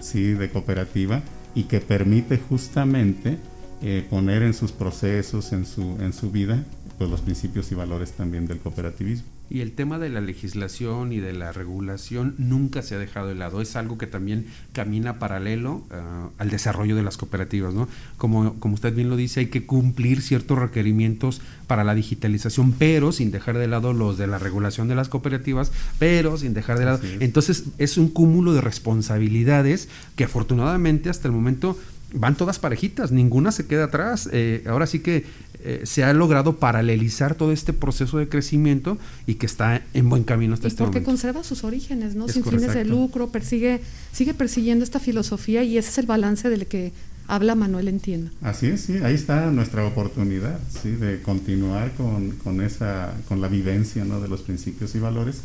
¿sí? 0.00 0.34
de 0.34 0.48
cooperativa 0.48 1.24
y 1.54 1.64
que 1.64 1.80
permite 1.80 2.38
justamente 2.38 3.38
eh, 3.82 4.06
poner 4.08 4.42
en 4.42 4.54
sus 4.54 4.72
procesos, 4.72 5.52
en 5.52 5.64
su, 5.64 5.96
en 6.00 6.12
su 6.12 6.30
vida, 6.30 6.64
pues 6.98 7.10
los 7.10 7.20
principios 7.20 7.72
y 7.72 7.74
valores 7.74 8.12
también 8.12 8.46
del 8.46 8.58
cooperativismo. 8.58 9.39
Y 9.50 9.62
el 9.62 9.72
tema 9.72 9.98
de 9.98 10.08
la 10.08 10.20
legislación 10.20 11.12
y 11.12 11.18
de 11.18 11.32
la 11.32 11.50
regulación 11.50 12.36
nunca 12.38 12.82
se 12.82 12.94
ha 12.94 12.98
dejado 12.98 13.26
de 13.26 13.34
lado. 13.34 13.60
Es 13.60 13.74
algo 13.74 13.98
que 13.98 14.06
también 14.06 14.46
camina 14.72 15.18
paralelo 15.18 15.84
ah, 15.90 16.28
al 16.38 16.50
desarrollo 16.50 16.94
de 16.94 17.02
las 17.02 17.16
cooperativas. 17.16 17.74
¿no? 17.74 17.88
Como, 18.16 18.54
como 18.60 18.74
usted 18.74 18.94
bien 18.94 19.10
lo 19.10 19.16
dice, 19.16 19.40
hay 19.40 19.46
que 19.46 19.66
cumplir 19.66 20.22
ciertos 20.22 20.56
requerimientos 20.56 21.42
para 21.66 21.82
la 21.82 21.96
digitalización, 21.96 22.72
pero 22.72 23.10
sin 23.10 23.32
dejar 23.32 23.58
de 23.58 23.66
lado 23.66 23.92
los 23.92 24.18
de 24.18 24.28
la 24.28 24.38
regulación 24.38 24.86
de 24.86 24.94
las 24.94 25.08
cooperativas, 25.08 25.72
pero 25.98 26.38
sin 26.38 26.54
dejar 26.54 26.78
de 26.78 26.84
lado. 26.84 27.00
Entonces 27.18 27.64
es 27.78 27.98
un 27.98 28.08
cúmulo 28.08 28.52
de 28.52 28.60
responsabilidades 28.60 29.88
que 30.14 30.24
afortunadamente 30.24 31.10
hasta 31.10 31.26
el 31.26 31.32
momento 31.32 31.76
van 32.12 32.36
todas 32.36 32.58
parejitas, 32.58 33.12
ninguna 33.12 33.52
se 33.52 33.66
queda 33.66 33.84
atrás. 33.84 34.28
Eh, 34.32 34.64
ahora 34.66 34.86
sí 34.86 35.00
que 35.00 35.24
eh, 35.62 35.82
se 35.84 36.04
ha 36.04 36.12
logrado 36.12 36.56
paralelizar 36.56 37.34
todo 37.34 37.52
este 37.52 37.72
proceso 37.72 38.18
de 38.18 38.28
crecimiento 38.28 38.98
y 39.26 39.34
que 39.34 39.46
está 39.46 39.82
en 39.92 40.08
buen 40.08 40.24
camino 40.24 40.54
hasta 40.54 40.66
y 40.66 40.68
este 40.68 40.82
porque 40.82 41.02
conserva 41.02 41.44
sus 41.44 41.64
orígenes, 41.64 42.14
¿no? 42.14 42.28
Sin 42.28 42.44
fines 42.44 42.72
de 42.74 42.84
lucro, 42.84 43.28
persigue, 43.28 43.80
sigue 44.12 44.34
persiguiendo 44.34 44.84
esta 44.84 45.00
filosofía 45.00 45.62
y 45.62 45.76
ese 45.76 45.90
es 45.90 45.98
el 45.98 46.06
balance 46.06 46.48
del 46.48 46.66
que 46.66 46.92
habla 47.28 47.54
Manuel 47.54 47.88
Entiendo. 47.88 48.30
Así 48.42 48.66
es, 48.66 48.80
sí, 48.80 48.98
ahí 49.04 49.14
está 49.14 49.50
nuestra 49.50 49.86
oportunidad, 49.86 50.58
sí, 50.82 50.90
de 50.90 51.20
continuar 51.22 51.92
con, 51.92 52.30
con 52.32 52.60
esa, 52.60 53.14
con 53.28 53.40
la 53.40 53.48
vivencia, 53.48 54.04
¿no? 54.04 54.20
De 54.20 54.28
los 54.28 54.40
principios 54.40 54.94
y 54.94 54.98
valores, 54.98 55.42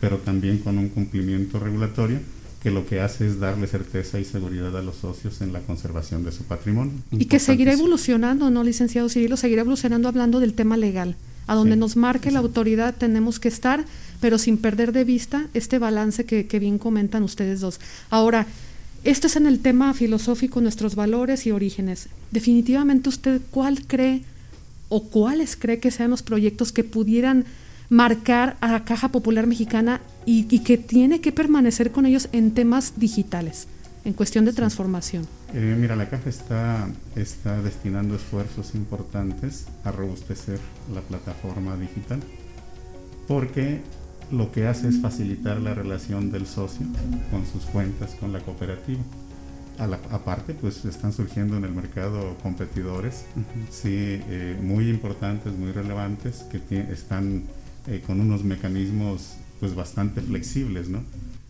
pero 0.00 0.18
también 0.18 0.58
con 0.58 0.78
un 0.78 0.88
cumplimiento 0.88 1.58
regulatorio 1.58 2.20
que 2.68 2.74
lo 2.74 2.86
que 2.86 3.00
hace 3.00 3.26
es 3.26 3.40
darle 3.40 3.66
certeza 3.66 4.20
y 4.20 4.26
seguridad 4.26 4.76
a 4.76 4.82
los 4.82 4.96
socios 4.96 5.40
en 5.40 5.54
la 5.54 5.60
conservación 5.60 6.22
de 6.22 6.32
su 6.32 6.44
patrimonio. 6.44 6.92
Y 7.10 7.24
que 7.24 7.38
seguirá 7.38 7.72
evolucionando, 7.72 8.50
¿no, 8.50 8.62
licenciado 8.62 9.08
Cirilo? 9.08 9.38
Seguirá 9.38 9.62
evolucionando 9.62 10.06
hablando 10.06 10.38
del 10.38 10.52
tema 10.52 10.76
legal. 10.76 11.16
A 11.46 11.54
donde 11.54 11.76
nos 11.76 11.96
marque 11.96 12.30
la 12.30 12.40
autoridad 12.40 12.94
tenemos 12.94 13.40
que 13.40 13.48
estar, 13.48 13.86
pero 14.20 14.36
sin 14.36 14.58
perder 14.58 14.92
de 14.92 15.04
vista 15.04 15.46
este 15.54 15.78
balance 15.78 16.26
que, 16.26 16.46
que 16.46 16.58
bien 16.58 16.76
comentan 16.76 17.22
ustedes 17.22 17.60
dos. 17.60 17.80
Ahora, 18.10 18.46
esto 19.02 19.28
es 19.28 19.36
en 19.36 19.46
el 19.46 19.60
tema 19.60 19.94
filosófico, 19.94 20.60
nuestros 20.60 20.94
valores 20.94 21.46
y 21.46 21.52
orígenes. 21.52 22.10
Definitivamente 22.32 23.08
usted, 23.08 23.40
¿cuál 23.50 23.86
cree 23.86 24.24
o 24.90 25.04
cuáles 25.04 25.56
cree 25.56 25.80
que 25.80 25.90
sean 25.90 26.10
los 26.10 26.22
proyectos 26.22 26.72
que 26.72 26.84
pudieran 26.84 27.46
marcar 27.88 28.58
a 28.60 28.70
la 28.70 28.84
Caja 28.84 29.08
Popular 29.08 29.46
Mexicana 29.46 30.02
y, 30.30 30.58
que 30.58 30.76
tiene 30.76 31.22
que 31.22 31.32
permanecer 31.32 31.90
con 31.90 32.04
ellos 32.04 32.28
en 32.32 32.50
temas 32.52 32.94
digitales. 32.96 33.66
en 34.04 34.12
cuestión 34.14 34.44
de 34.44 34.52
transformación? 34.52 35.26
Eh, 35.52 35.76
mira, 35.78 35.94
la 35.94 36.08
caja 36.08 36.30
está, 36.30 36.88
está 37.14 37.60
destinando 37.60 38.14
esfuerzos 38.14 38.74
importantes 38.74 39.66
a 39.84 39.90
robustecer 39.90 40.58
la 40.94 41.00
plataforma 41.02 41.76
digital, 41.76 42.20
porque 43.26 43.80
lo 44.30 44.50
que 44.52 44.66
hace 44.66 44.88
es 44.88 45.00
facilitar 45.00 45.60
la 45.60 45.74
relación 45.74 46.30
del 46.30 46.46
socio 46.46 46.86
con 47.30 47.44
sus 47.44 47.64
cuentas, 47.64 48.14
con 48.20 48.32
la 48.32 48.40
cooperativa. 48.40 49.00
aparte, 50.10 50.54
pues 50.54 50.84
están 50.84 51.12
surgiendo 51.12 51.56
en 51.56 51.64
el 51.64 51.72
mercado 51.72 52.36
competidores, 52.42 53.24
sí, 53.70 53.90
eh, 53.92 54.56
muy 54.62 54.88
importantes, 54.88 55.52
muy 55.52 55.72
relevantes, 55.72 56.44
que 56.50 56.80
están 56.92 57.42
eh, 57.86 58.02
con 58.06 58.20
unos 58.20 58.42
mecanismos 58.44 59.36
pues 59.60 59.74
bastante 59.74 60.20
flexibles, 60.20 60.88
¿no? 60.88 61.02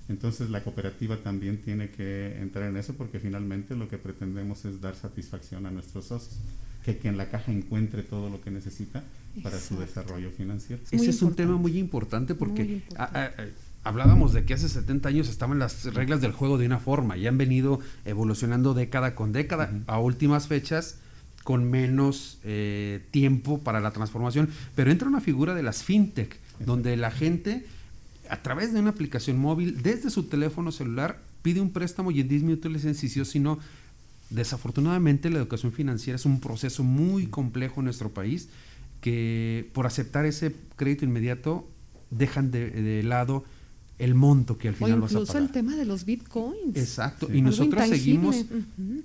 Entonces 0.08 0.48
la 0.50 0.62
cooperativa 0.62 1.18
también 1.18 1.58
tiene 1.58 1.90
que 1.90 2.38
entrar 2.40 2.70
en 2.70 2.76
eso 2.76 2.94
porque 2.94 3.20
finalmente 3.20 3.76
lo 3.76 3.88
que 3.88 3.98
pretendemos 3.98 4.64
es 4.64 4.80
dar 4.80 4.96
satisfacción 4.96 5.66
a 5.66 5.70
nuestros 5.70 6.06
socios, 6.06 6.38
que, 6.84 6.98
en 7.08 7.18
la 7.18 7.28
caja 7.28 7.52
encuentre 7.52 8.02
todo 8.02 8.30
lo 8.30 8.40
que 8.40 8.50
necesita 8.50 9.04
para 9.42 9.58
su 9.58 9.78
desarrollo 9.78 10.30
financiero. 10.30 10.82
Ese 10.90 11.10
es 11.10 11.20
un 11.20 11.34
tema 11.34 11.56
muy 11.56 11.76
importante 11.78 12.34
porque 12.34 12.82
hablábamos 13.84 14.32
de 14.32 14.46
que 14.46 14.54
hace 14.54 14.70
70 14.70 15.08
años 15.10 15.28
estaban 15.28 15.58
las 15.58 15.84
reglas 15.92 16.22
del 16.22 16.32
juego 16.32 16.56
de 16.56 16.64
una 16.64 16.78
forma 16.78 17.18
y 17.18 17.26
han 17.26 17.36
venido 17.36 17.80
evolucionando 18.06 18.72
década 18.72 19.14
con 19.14 19.32
década 19.32 19.70
a 19.86 19.98
últimas 19.98 20.48
fechas 20.48 20.96
con 21.44 21.70
menos 21.70 22.38
eh, 22.44 23.06
tiempo 23.10 23.58
para 23.58 23.80
la 23.80 23.90
transformación, 23.90 24.50
pero 24.74 24.90
entra 24.90 25.08
una 25.08 25.20
figura 25.20 25.54
de 25.54 25.62
las 25.62 25.82
fintech, 25.82 26.38
donde 26.60 26.96
la 26.96 27.10
gente 27.10 27.64
a 28.30 28.42
través 28.42 28.72
de 28.72 28.80
una 28.80 28.90
aplicación 28.90 29.38
móvil, 29.38 29.82
desde 29.82 30.10
su 30.10 30.24
teléfono 30.24 30.72
celular, 30.72 31.20
pide 31.42 31.60
un 31.60 31.72
préstamo 31.72 32.10
y 32.10 32.20
en 32.20 32.28
10 32.28 32.42
minutos 32.42 32.70
le 32.70 32.78
dicen 32.78 32.94
si 32.94 33.08
sí 33.08 33.20
o 33.20 33.24
si 33.24 33.40
no. 33.40 33.58
Desafortunadamente 34.30 35.30
la 35.30 35.38
educación 35.38 35.72
financiera 35.72 36.16
es 36.16 36.26
un 36.26 36.40
proceso 36.40 36.84
muy 36.84 37.26
complejo 37.26 37.80
en 37.80 37.86
nuestro 37.86 38.10
país 38.10 38.48
que 39.00 39.70
por 39.72 39.86
aceptar 39.86 40.26
ese 40.26 40.54
crédito 40.76 41.04
inmediato 41.04 41.66
dejan 42.10 42.50
de 42.50 43.02
lado 43.04 43.44
el 43.98 44.14
monto 44.14 44.58
que 44.58 44.68
al 44.68 44.74
final 44.74 45.00
vas 45.00 45.14
a 45.14 45.24
pagar. 45.24 45.42
el 45.42 45.50
tema 45.50 45.74
de 45.74 45.84
los 45.84 46.04
bitcoins. 46.04 46.76
Exacto. 46.76 47.28
Y 47.32 47.42
nosotros 47.42 47.88
seguimos 47.88 48.44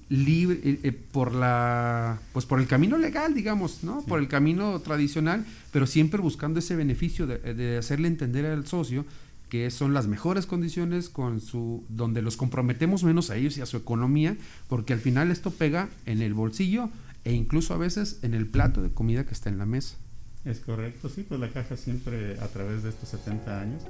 libre 0.10 0.60
eh, 0.64 0.80
eh, 0.84 0.92
por 0.92 1.34
la, 1.34 2.20
pues 2.32 2.46
por 2.46 2.60
el 2.60 2.68
camino 2.68 2.98
legal, 2.98 3.34
digamos, 3.34 3.84
¿no? 3.84 4.04
Por 4.04 4.20
el 4.20 4.28
camino 4.28 4.80
tradicional, 4.82 5.46
pero 5.72 5.88
siempre 5.88 6.22
buscando 6.22 6.60
ese 6.60 6.76
beneficio 6.76 7.26
de, 7.26 7.78
hacerle 7.78 8.08
entender 8.08 8.46
al 8.46 8.68
socio 8.68 9.06
que 9.50 9.70
son 9.70 9.94
las 9.94 10.08
mejores 10.08 10.46
condiciones 10.48 11.10
con 11.10 11.40
su, 11.40 11.84
donde 11.90 12.22
los 12.22 12.38
comprometemos 12.38 13.04
menos 13.04 13.30
a 13.30 13.36
ellos 13.36 13.58
y 13.58 13.62
a 13.62 13.68
su 13.68 13.78
economía, 13.78 14.36
porque 14.68 14.94
al 14.94 15.00
final 15.00 15.30
esto 15.30 15.52
pega 15.52 15.90
en 16.08 16.22
el 16.22 16.34
bolsillo 16.34 16.90
e 17.24 17.34
incluso 17.34 17.74
a 17.74 17.78
veces 17.78 18.20
en 18.24 18.34
el 18.34 18.48
plato 18.48 18.82
de 18.82 18.90
comida 18.90 19.26
que 19.26 19.34
está 19.34 19.50
en 19.50 19.60
la 19.60 19.66
mesa. 19.66 19.98
Es 20.44 20.60
correcto, 20.60 21.08
sí, 21.08 21.24
pues 21.28 21.40
la 21.40 21.52
caja 21.52 21.78
siempre 21.78 22.40
a 22.40 22.48
través 22.48 22.84
de 22.84 22.90
estos 22.90 23.10
70 23.10 23.62
años 23.62 23.84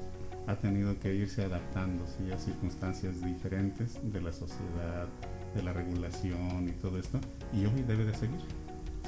ha 0.48 0.56
tenido 0.56 1.00
que 1.00 1.14
irse 1.14 1.44
adaptando 1.44 2.04
a 2.04 2.38
circunstancias 2.38 3.24
diferentes 3.24 4.00
de 4.04 4.22
la 4.22 4.34
sociedad, 4.34 5.08
de 5.56 5.64
la 5.64 5.74
regulación 5.74 6.68
y 6.68 6.72
todo 6.74 6.98
esto, 6.98 7.20
y 7.54 7.66
hoy 7.66 7.84
debe 7.88 8.06
de 8.06 8.14
seguir. 8.14 8.42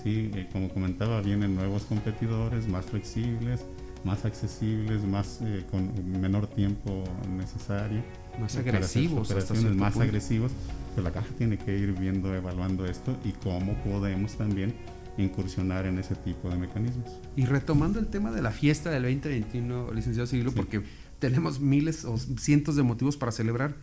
Sí, 0.04 0.32
eh, 0.36 0.48
como 0.52 0.70
comentaba, 0.70 1.22
vienen 1.22 1.56
nuevos 1.56 1.84
competidores 1.84 2.68
más 2.68 2.86
flexibles, 2.86 3.66
más 4.04 4.24
accesibles, 4.24 5.04
más 5.04 5.40
eh, 5.42 5.66
con 5.70 5.92
menor 6.22 6.48
tiempo 6.48 7.04
necesario. 7.36 8.04
Más 8.40 8.56
agresivos. 8.56 9.32
Operaciones 9.32 9.76
más 9.76 9.98
agresivos. 9.98 10.52
Pero 10.94 11.08
la 11.08 11.12
caja 11.12 11.28
tiene 11.38 11.58
que 11.58 11.78
ir 11.78 11.92
viendo, 11.94 12.34
evaluando 12.34 12.86
esto 12.86 13.18
y 13.26 13.32
cómo 13.32 13.74
podemos 13.84 14.36
también 14.36 14.76
incursionar 15.18 15.86
en 15.86 15.98
ese 15.98 16.16
tipo 16.16 16.50
de 16.50 16.58
mecanismos. 16.58 17.10
Y 17.36 17.46
retomando 17.46 18.00
el 18.00 18.08
tema 18.08 18.32
de 18.32 18.42
la 18.42 18.52
fiesta 18.52 18.92
del 18.92 19.04
2021, 19.04 19.92
licenciado 19.94 20.28
Siglo, 20.28 20.52
porque 20.52 20.84
tenemos 21.30 21.60
miles 21.60 22.06
o 22.06 22.18
cientos 22.18 22.76
de 22.76 22.84
motivos 22.84 23.18
para 23.18 23.32
celebrar. 23.32 23.76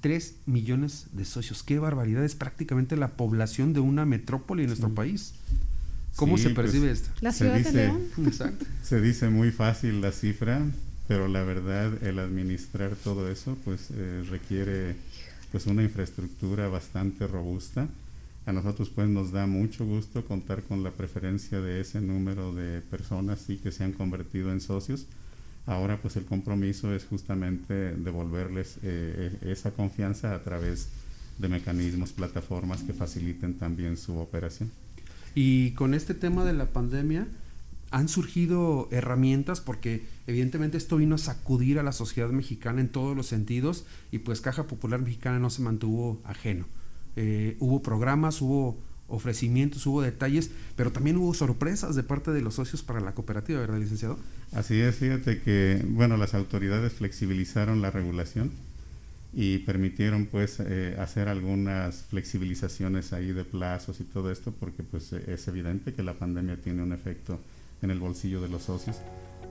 3 0.00 0.34
millones 0.46 1.06
de 1.12 1.24
socios. 1.24 1.62
Qué 1.62 1.78
barbaridad. 1.78 2.24
Es 2.24 2.34
prácticamente 2.34 2.96
la 2.96 3.08
población 3.08 3.72
de 3.72 3.80
una 3.80 4.04
metrópoli 4.06 4.62
en 4.62 4.68
nuestro 4.68 4.90
país. 4.90 5.34
¿Cómo 6.16 6.36
se 6.36 6.50
pues, 6.50 6.56
percibe 6.56 6.90
esto? 6.90 7.10
La 7.20 7.32
ciudad 7.32 7.56
dice, 7.56 7.72
de 7.72 7.86
León. 7.86 8.02
Se 8.82 9.00
dice 9.00 9.30
muy 9.30 9.50
fácil 9.50 10.00
la 10.00 10.12
cifra, 10.12 10.60
pero 11.06 11.28
la 11.28 11.42
verdad 11.44 12.02
el 12.02 12.18
administrar 12.18 12.96
todo 12.96 13.30
eso 13.30 13.56
pues 13.64 13.88
eh, 13.92 14.24
requiere 14.28 14.96
pues 15.52 15.66
una 15.66 15.82
infraestructura 15.82 16.68
bastante 16.68 17.26
robusta. 17.26 17.88
A 18.46 18.52
nosotros 18.52 18.90
pues 18.90 19.08
nos 19.08 19.32
da 19.32 19.46
mucho 19.46 19.86
gusto 19.86 20.24
contar 20.24 20.62
con 20.62 20.82
la 20.82 20.90
preferencia 20.90 21.60
de 21.60 21.80
ese 21.80 22.00
número 22.00 22.54
de 22.54 22.80
personas 22.80 23.40
sí 23.46 23.58
que 23.58 23.70
se 23.70 23.84
han 23.84 23.92
convertido 23.92 24.50
en 24.50 24.60
socios 24.60 25.06
Ahora 25.66 26.00
pues 26.00 26.16
el 26.16 26.24
compromiso 26.24 26.94
es 26.94 27.04
justamente 27.04 27.94
devolverles 27.96 28.76
eh, 28.78 29.38
eh, 29.42 29.52
esa 29.52 29.70
confianza 29.72 30.34
a 30.34 30.42
través 30.42 30.88
de 31.38 31.48
mecanismos, 31.48 32.12
plataformas 32.12 32.82
que 32.82 32.92
faciliten 32.92 33.54
también 33.54 33.96
su 33.96 34.18
operación. 34.18 34.70
Y 35.34 35.72
con 35.72 35.94
este 35.94 36.14
tema 36.14 36.44
de 36.44 36.52
la 36.52 36.66
pandemia, 36.66 37.26
han 37.90 38.08
surgido 38.08 38.88
herramientas 38.92 39.60
porque 39.60 40.04
evidentemente 40.26 40.78
esto 40.78 40.96
vino 40.96 41.16
a 41.16 41.18
sacudir 41.18 41.78
a 41.78 41.82
la 41.82 41.92
sociedad 41.92 42.30
mexicana 42.30 42.80
en 42.80 42.88
todos 42.88 43.16
los 43.16 43.26
sentidos 43.26 43.84
y 44.12 44.18
pues 44.20 44.40
Caja 44.40 44.66
Popular 44.66 45.00
Mexicana 45.00 45.38
no 45.38 45.50
se 45.50 45.62
mantuvo 45.62 46.20
ajeno. 46.24 46.66
Eh, 47.16 47.56
hubo 47.58 47.82
programas, 47.82 48.40
hubo 48.40 48.78
ofrecimientos, 49.10 49.86
hubo 49.86 50.02
detalles, 50.02 50.50
pero 50.76 50.92
también 50.92 51.16
hubo 51.16 51.34
sorpresas 51.34 51.94
de 51.96 52.02
parte 52.02 52.30
de 52.30 52.40
los 52.40 52.54
socios 52.54 52.82
para 52.82 53.00
la 53.00 53.12
cooperativa, 53.12 53.60
¿verdad, 53.60 53.78
licenciado? 53.78 54.18
Así 54.52 54.80
es, 54.80 54.96
fíjate 54.96 55.40
que, 55.40 55.84
bueno, 55.88 56.16
las 56.16 56.34
autoridades 56.34 56.92
flexibilizaron 56.92 57.82
la 57.82 57.90
regulación 57.90 58.50
y 59.32 59.58
permitieron 59.58 60.26
pues 60.26 60.58
eh, 60.60 60.96
hacer 60.98 61.28
algunas 61.28 62.02
flexibilizaciones 62.10 63.12
ahí 63.12 63.32
de 63.32 63.44
plazos 63.44 64.00
y 64.00 64.04
todo 64.04 64.32
esto 64.32 64.52
porque 64.58 64.82
pues 64.82 65.12
es 65.12 65.46
evidente 65.46 65.92
que 65.94 66.02
la 66.02 66.14
pandemia 66.14 66.56
tiene 66.56 66.82
un 66.82 66.92
efecto 66.92 67.38
en 67.82 67.90
el 67.90 68.00
bolsillo 68.00 68.40
de 68.40 68.48
los 68.48 68.64
socios, 68.64 68.96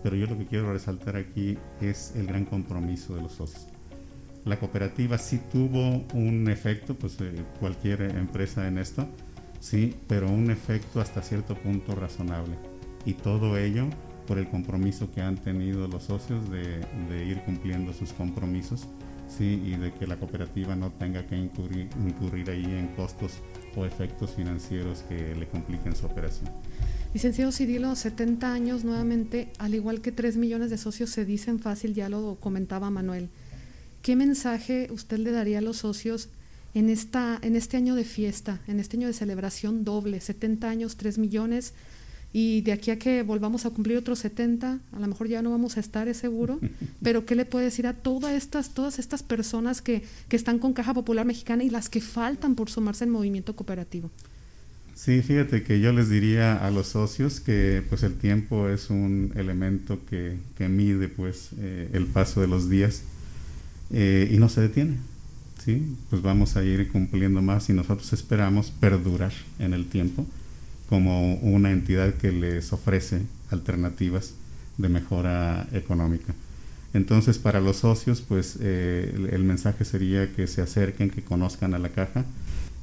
pero 0.04 0.16
yo 0.16 0.28
lo 0.28 0.38
que 0.38 0.46
quiero 0.46 0.72
resaltar 0.72 1.16
aquí 1.16 1.58
es 1.82 2.14
el 2.16 2.28
gran 2.28 2.46
compromiso 2.46 3.16
de 3.16 3.22
los 3.22 3.34
socios. 3.34 3.68
La 4.46 4.60
cooperativa 4.60 5.18
sí 5.18 5.42
tuvo 5.52 6.06
un 6.14 6.50
efecto, 6.50 6.96
pues 6.96 7.18
eh, 7.22 7.44
cualquier 7.60 8.02
empresa 8.02 8.68
en 8.68 8.78
esto, 8.78 9.08
sí, 9.60 9.96
pero 10.08 10.30
un 10.30 10.52
efecto 10.52 11.02
hasta 11.02 11.22
cierto 11.22 11.56
punto 11.56 11.96
razonable. 11.96 12.56
Y 13.06 13.14
todo 13.14 13.58
ello 13.58 13.88
por 14.28 14.38
el 14.38 14.48
compromiso 14.48 15.12
que 15.12 15.22
han 15.22 15.38
tenido 15.38 15.88
los 15.88 16.04
socios 16.04 16.50
de, 16.52 17.26
ir 17.26 17.42
cumpliendo 17.46 17.94
sus 17.94 18.14
compromisos, 18.14 18.88
sí, 19.28 19.60
y 19.66 19.72
de 19.72 19.92
que 19.92 20.06
la 20.06 20.18
cooperativa 20.18 20.76
no 20.76 20.92
tenga 20.92 21.26
que 21.26 21.36
incurrir, 21.36 21.90
incurrir 22.06 22.50
ahí 22.52 22.64
en 22.64 22.90
costos 22.90 23.40
o 23.76 23.86
efectos 23.86 24.36
financieros 24.36 25.04
que 25.10 25.36
le 25.36 25.48
compliquen 25.48 25.96
su 25.96 26.06
operación. 26.06 26.52
Licenciado 27.12 27.52
Cirilo, 27.52 27.96
70 27.96 28.54
años 28.54 28.84
nuevamente, 28.84 29.52
al 29.58 29.74
igual 29.74 30.00
que 30.02 30.12
3 30.12 30.38
millones 30.38 30.70
de 30.70 30.78
socios 30.78 31.10
se 31.10 31.26
dicen 31.26 31.58
fácil, 31.58 31.96
ya 31.96 32.08
lo 32.08 32.36
comentaba 32.40 32.92
Manuel. 32.92 33.30
¿Qué 34.04 34.16
mensaje 34.16 34.90
usted 34.92 35.18
le 35.18 35.32
daría 35.32 35.58
a 35.58 35.62
los 35.62 35.78
socios 35.78 36.30
en, 36.74 36.90
esta, 36.90 37.40
en 37.42 37.56
este 37.56 37.78
año 37.78 37.96
de 37.96 38.04
fiesta, 38.04 38.60
en 38.68 38.80
este 38.80 38.98
año 38.98 39.08
de 39.08 39.14
celebración 39.14 39.84
doble, 39.84 40.22
70 40.22 40.70
años, 40.70 40.98
3 40.98 41.18
millones, 41.18 41.74
y 42.32 42.62
de 42.62 42.74
aquí 42.74 42.92
a 42.92 43.00
que 43.00 43.24
volvamos 43.24 43.66
a 43.66 43.72
cumplir 43.72 43.98
otros 43.98 44.20
70, 44.20 44.80
a 44.92 45.00
lo 45.00 45.08
mejor 45.08 45.28
ya 45.28 45.42
no 45.42 45.50
vamos 45.50 45.78
a 45.78 45.80
estar, 45.80 46.08
es 46.08 46.18
seguro, 46.18 46.60
pero 47.04 47.26
¿qué 47.26 47.36
le 47.36 47.46
puede 47.46 47.66
decir 47.66 47.88
a 47.88 47.94
todas 47.94 48.34
estas, 48.34 48.74
todas 48.74 49.00
estas 49.00 49.24
personas 49.24 49.82
que, 49.82 50.04
que 50.28 50.36
están 50.36 50.60
con 50.60 50.74
Caja 50.74 50.94
Popular 50.94 51.26
Mexicana 51.26 51.64
y 51.64 51.70
las 51.70 51.90
que 51.90 52.02
faltan 52.02 52.56
por 52.56 52.70
sumarse 52.70 53.04
al 53.04 53.10
movimiento 53.10 53.56
cooperativo? 53.56 54.12
Sí, 55.00 55.22
fíjate 55.22 55.64
que 55.64 55.80
yo 55.80 55.94
les 55.94 56.10
diría 56.10 56.58
a 56.58 56.70
los 56.72 56.88
socios 56.88 57.40
que 57.40 57.82
pues 57.88 58.04
el 58.04 58.16
tiempo 58.16 58.68
es 58.68 58.90
un 58.90 59.32
elemento 59.36 59.98
que, 60.10 60.36
que 60.58 60.68
mide 60.68 61.08
pues 61.08 61.52
eh, 61.58 61.90
el 61.94 62.06
paso 62.06 62.42
de 62.42 62.48
los 62.48 62.70
días 62.70 63.04
eh, 63.92 64.30
y 64.30 64.38
no 64.40 64.50
se 64.50 64.60
detiene. 64.60 64.98
¿Sí? 65.64 65.96
Pues 66.10 66.22
vamos 66.22 66.56
a 66.56 66.64
ir 66.64 66.88
cumpliendo 66.90 67.42
más 67.42 67.70
y 67.70 67.74
nosotros 67.74 68.12
esperamos 68.14 68.72
perdurar 68.72 69.34
en 69.60 69.74
el 69.74 69.86
tiempo 69.86 70.26
como 70.90 71.36
una 71.36 71.72
entidad 71.72 72.16
que 72.16 72.32
les 72.32 72.74
ofrece 72.74 73.22
alternativas 73.52 74.34
de 74.78 74.90
mejora 74.90 75.68
económica. 75.72 76.34
Entonces, 76.94 77.38
para 77.38 77.62
los 77.62 77.78
socios, 77.78 78.22
pues 78.22 78.58
eh, 78.60 79.14
el, 79.32 79.44
mensaje 79.44 79.86
sería 79.86 80.34
que 80.34 80.48
se 80.48 80.62
acerquen, 80.62 81.12
que 81.12 81.22
conozcan 81.22 81.76
a 81.76 81.80
la 81.80 81.90
caja. 81.90 82.26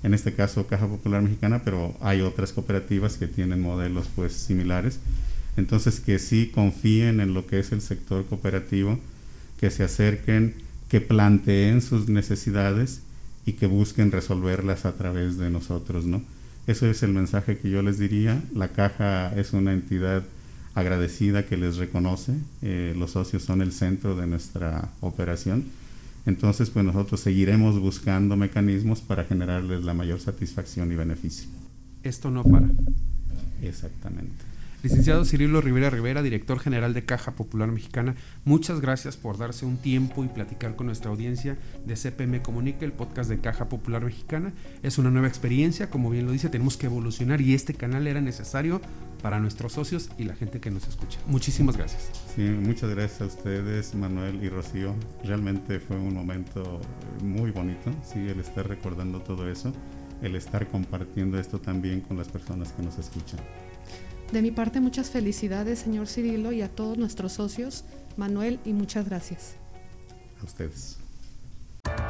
En 0.04 0.14
este 0.14 0.32
caso, 0.34 0.68
Caja 0.68 0.86
Popular 0.86 1.22
Mexicana, 1.22 1.62
pero 1.64 1.96
hay 2.00 2.20
otras 2.20 2.52
cooperativas 2.52 3.16
que 3.16 3.26
tienen 3.26 3.60
modelos 3.60 4.06
pues 4.14 4.34
similares. 4.34 5.00
Entonces, 5.56 5.98
que 5.98 6.20
sí 6.20 6.52
confíen 6.54 7.18
en 7.18 7.34
lo 7.34 7.46
que 7.46 7.58
es 7.58 7.72
el 7.72 7.80
sector 7.80 8.24
cooperativo, 8.26 9.00
que 9.58 9.70
se 9.70 9.82
acerquen, 9.82 10.54
que 10.88 11.00
planteen 11.00 11.82
sus 11.82 12.08
necesidades 12.08 13.02
y 13.44 13.54
que 13.54 13.66
busquen 13.66 14.12
resolverlas 14.12 14.84
a 14.84 14.92
través 14.92 15.38
de 15.38 15.50
nosotros, 15.50 16.04
¿no? 16.04 16.22
Eso 16.66 16.86
es 16.86 17.02
el 17.02 17.12
mensaje 17.12 17.58
que 17.58 17.70
yo 17.70 17.82
les 17.82 17.98
diría. 17.98 18.42
La 18.54 18.68
caja 18.68 19.32
es 19.36 19.52
una 19.52 19.72
entidad 19.72 20.24
agradecida 20.74 21.46
que 21.46 21.56
les 21.56 21.76
reconoce. 21.76 22.34
Eh, 22.62 22.94
los 22.98 23.12
socios 23.12 23.44
son 23.44 23.62
el 23.62 23.72
centro 23.72 24.16
de 24.16 24.26
nuestra 24.26 24.90
operación. 25.00 25.64
Entonces, 26.26 26.70
pues 26.70 26.84
nosotros 26.84 27.20
seguiremos 27.20 27.78
buscando 27.78 28.36
mecanismos 28.36 29.00
para 29.00 29.24
generarles 29.24 29.84
la 29.84 29.94
mayor 29.94 30.18
satisfacción 30.20 30.90
y 30.90 30.96
beneficio. 30.96 31.48
Esto 32.02 32.32
no 32.32 32.42
para. 32.42 32.68
Exactamente. 33.62 34.45
Licenciado 34.86 35.24
Cirilo 35.24 35.60
Rivera 35.60 35.90
Rivera, 35.90 36.22
director 36.22 36.60
general 36.60 36.94
de 36.94 37.04
Caja 37.04 37.32
Popular 37.32 37.72
Mexicana, 37.72 38.14
muchas 38.44 38.80
gracias 38.80 39.16
por 39.16 39.36
darse 39.36 39.66
un 39.66 39.78
tiempo 39.78 40.22
y 40.22 40.28
platicar 40.28 40.76
con 40.76 40.86
nuestra 40.86 41.10
audiencia 41.10 41.58
de 41.84 41.96
CPM 41.96 42.40
Comunica, 42.40 42.84
el 42.84 42.92
podcast 42.92 43.28
de 43.28 43.40
Caja 43.40 43.68
Popular 43.68 44.04
Mexicana. 44.04 44.52
Es 44.84 44.98
una 44.98 45.10
nueva 45.10 45.26
experiencia, 45.26 45.90
como 45.90 46.08
bien 46.08 46.24
lo 46.24 46.30
dice, 46.30 46.50
tenemos 46.50 46.76
que 46.76 46.86
evolucionar 46.86 47.40
y 47.40 47.52
este 47.52 47.74
canal 47.74 48.06
era 48.06 48.20
necesario 48.20 48.80
para 49.22 49.40
nuestros 49.40 49.72
socios 49.72 50.08
y 50.18 50.22
la 50.22 50.36
gente 50.36 50.60
que 50.60 50.70
nos 50.70 50.86
escucha. 50.86 51.18
Muchísimas 51.26 51.76
gracias. 51.76 52.08
Sí, 52.36 52.42
muchas 52.42 52.90
gracias 52.90 53.22
a 53.22 53.26
ustedes, 53.26 53.92
Manuel 53.96 54.38
y 54.40 54.48
Rocío. 54.48 54.94
Realmente 55.24 55.80
fue 55.80 55.96
un 55.96 56.14
momento 56.14 56.80
muy 57.24 57.50
bonito, 57.50 57.90
sí, 58.04 58.20
el 58.20 58.38
estar 58.38 58.68
recordando 58.68 59.20
todo 59.20 59.50
eso, 59.50 59.72
el 60.22 60.36
estar 60.36 60.68
compartiendo 60.68 61.40
esto 61.40 61.60
también 61.60 62.02
con 62.02 62.16
las 62.16 62.28
personas 62.28 62.70
que 62.70 62.84
nos 62.84 62.96
escuchan. 63.00 63.40
De 64.32 64.42
mi 64.42 64.50
parte, 64.50 64.80
muchas 64.80 65.10
felicidades, 65.10 65.78
señor 65.78 66.08
Cirilo, 66.08 66.52
y 66.52 66.62
a 66.62 66.68
todos 66.68 66.98
nuestros 66.98 67.32
socios, 67.32 67.84
Manuel, 68.16 68.58
y 68.64 68.72
muchas 68.72 69.08
gracias. 69.08 69.54
A 70.40 70.44
ustedes. 70.44 70.98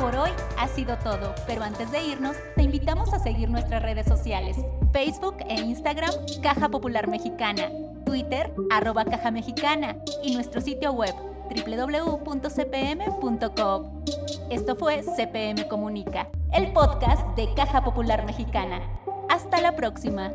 Por 0.01 0.17
hoy 0.17 0.31
ha 0.59 0.69
sido 0.69 0.97
todo, 0.99 1.35
pero 1.47 1.63
antes 1.63 1.91
de 1.91 2.03
irnos, 2.03 2.37
te 2.55 2.63
invitamos 2.63 3.13
a 3.13 3.19
seguir 3.19 3.51
nuestras 3.51 3.83
redes 3.83 4.07
sociales, 4.07 4.57
Facebook 4.93 5.37
e 5.49 5.61
Instagram, 5.61 6.15
Caja 6.43 6.71
Popular 6.71 7.09
Mexicana, 7.09 7.71
Twitter, 8.07 8.55
arroba 8.71 9.05
Caja 9.05 9.31
Mexicana, 9.31 9.97
y 10.23 10.35
nuestro 10.35 10.63
sitio 10.63 10.93
web, 10.93 11.15
www.cpm.com. 11.67 13.05
Esto 14.51 14.77
fue 14.77 15.03
CPM 15.03 15.69
Comunica, 15.69 16.29
el 16.53 16.73
podcast 16.73 17.37
de 17.37 17.53
Caja 17.55 17.85
Popular 17.85 18.25
Mexicana. 18.25 18.81
Hasta 19.29 19.61
la 19.61 19.77
próxima. 19.77 20.33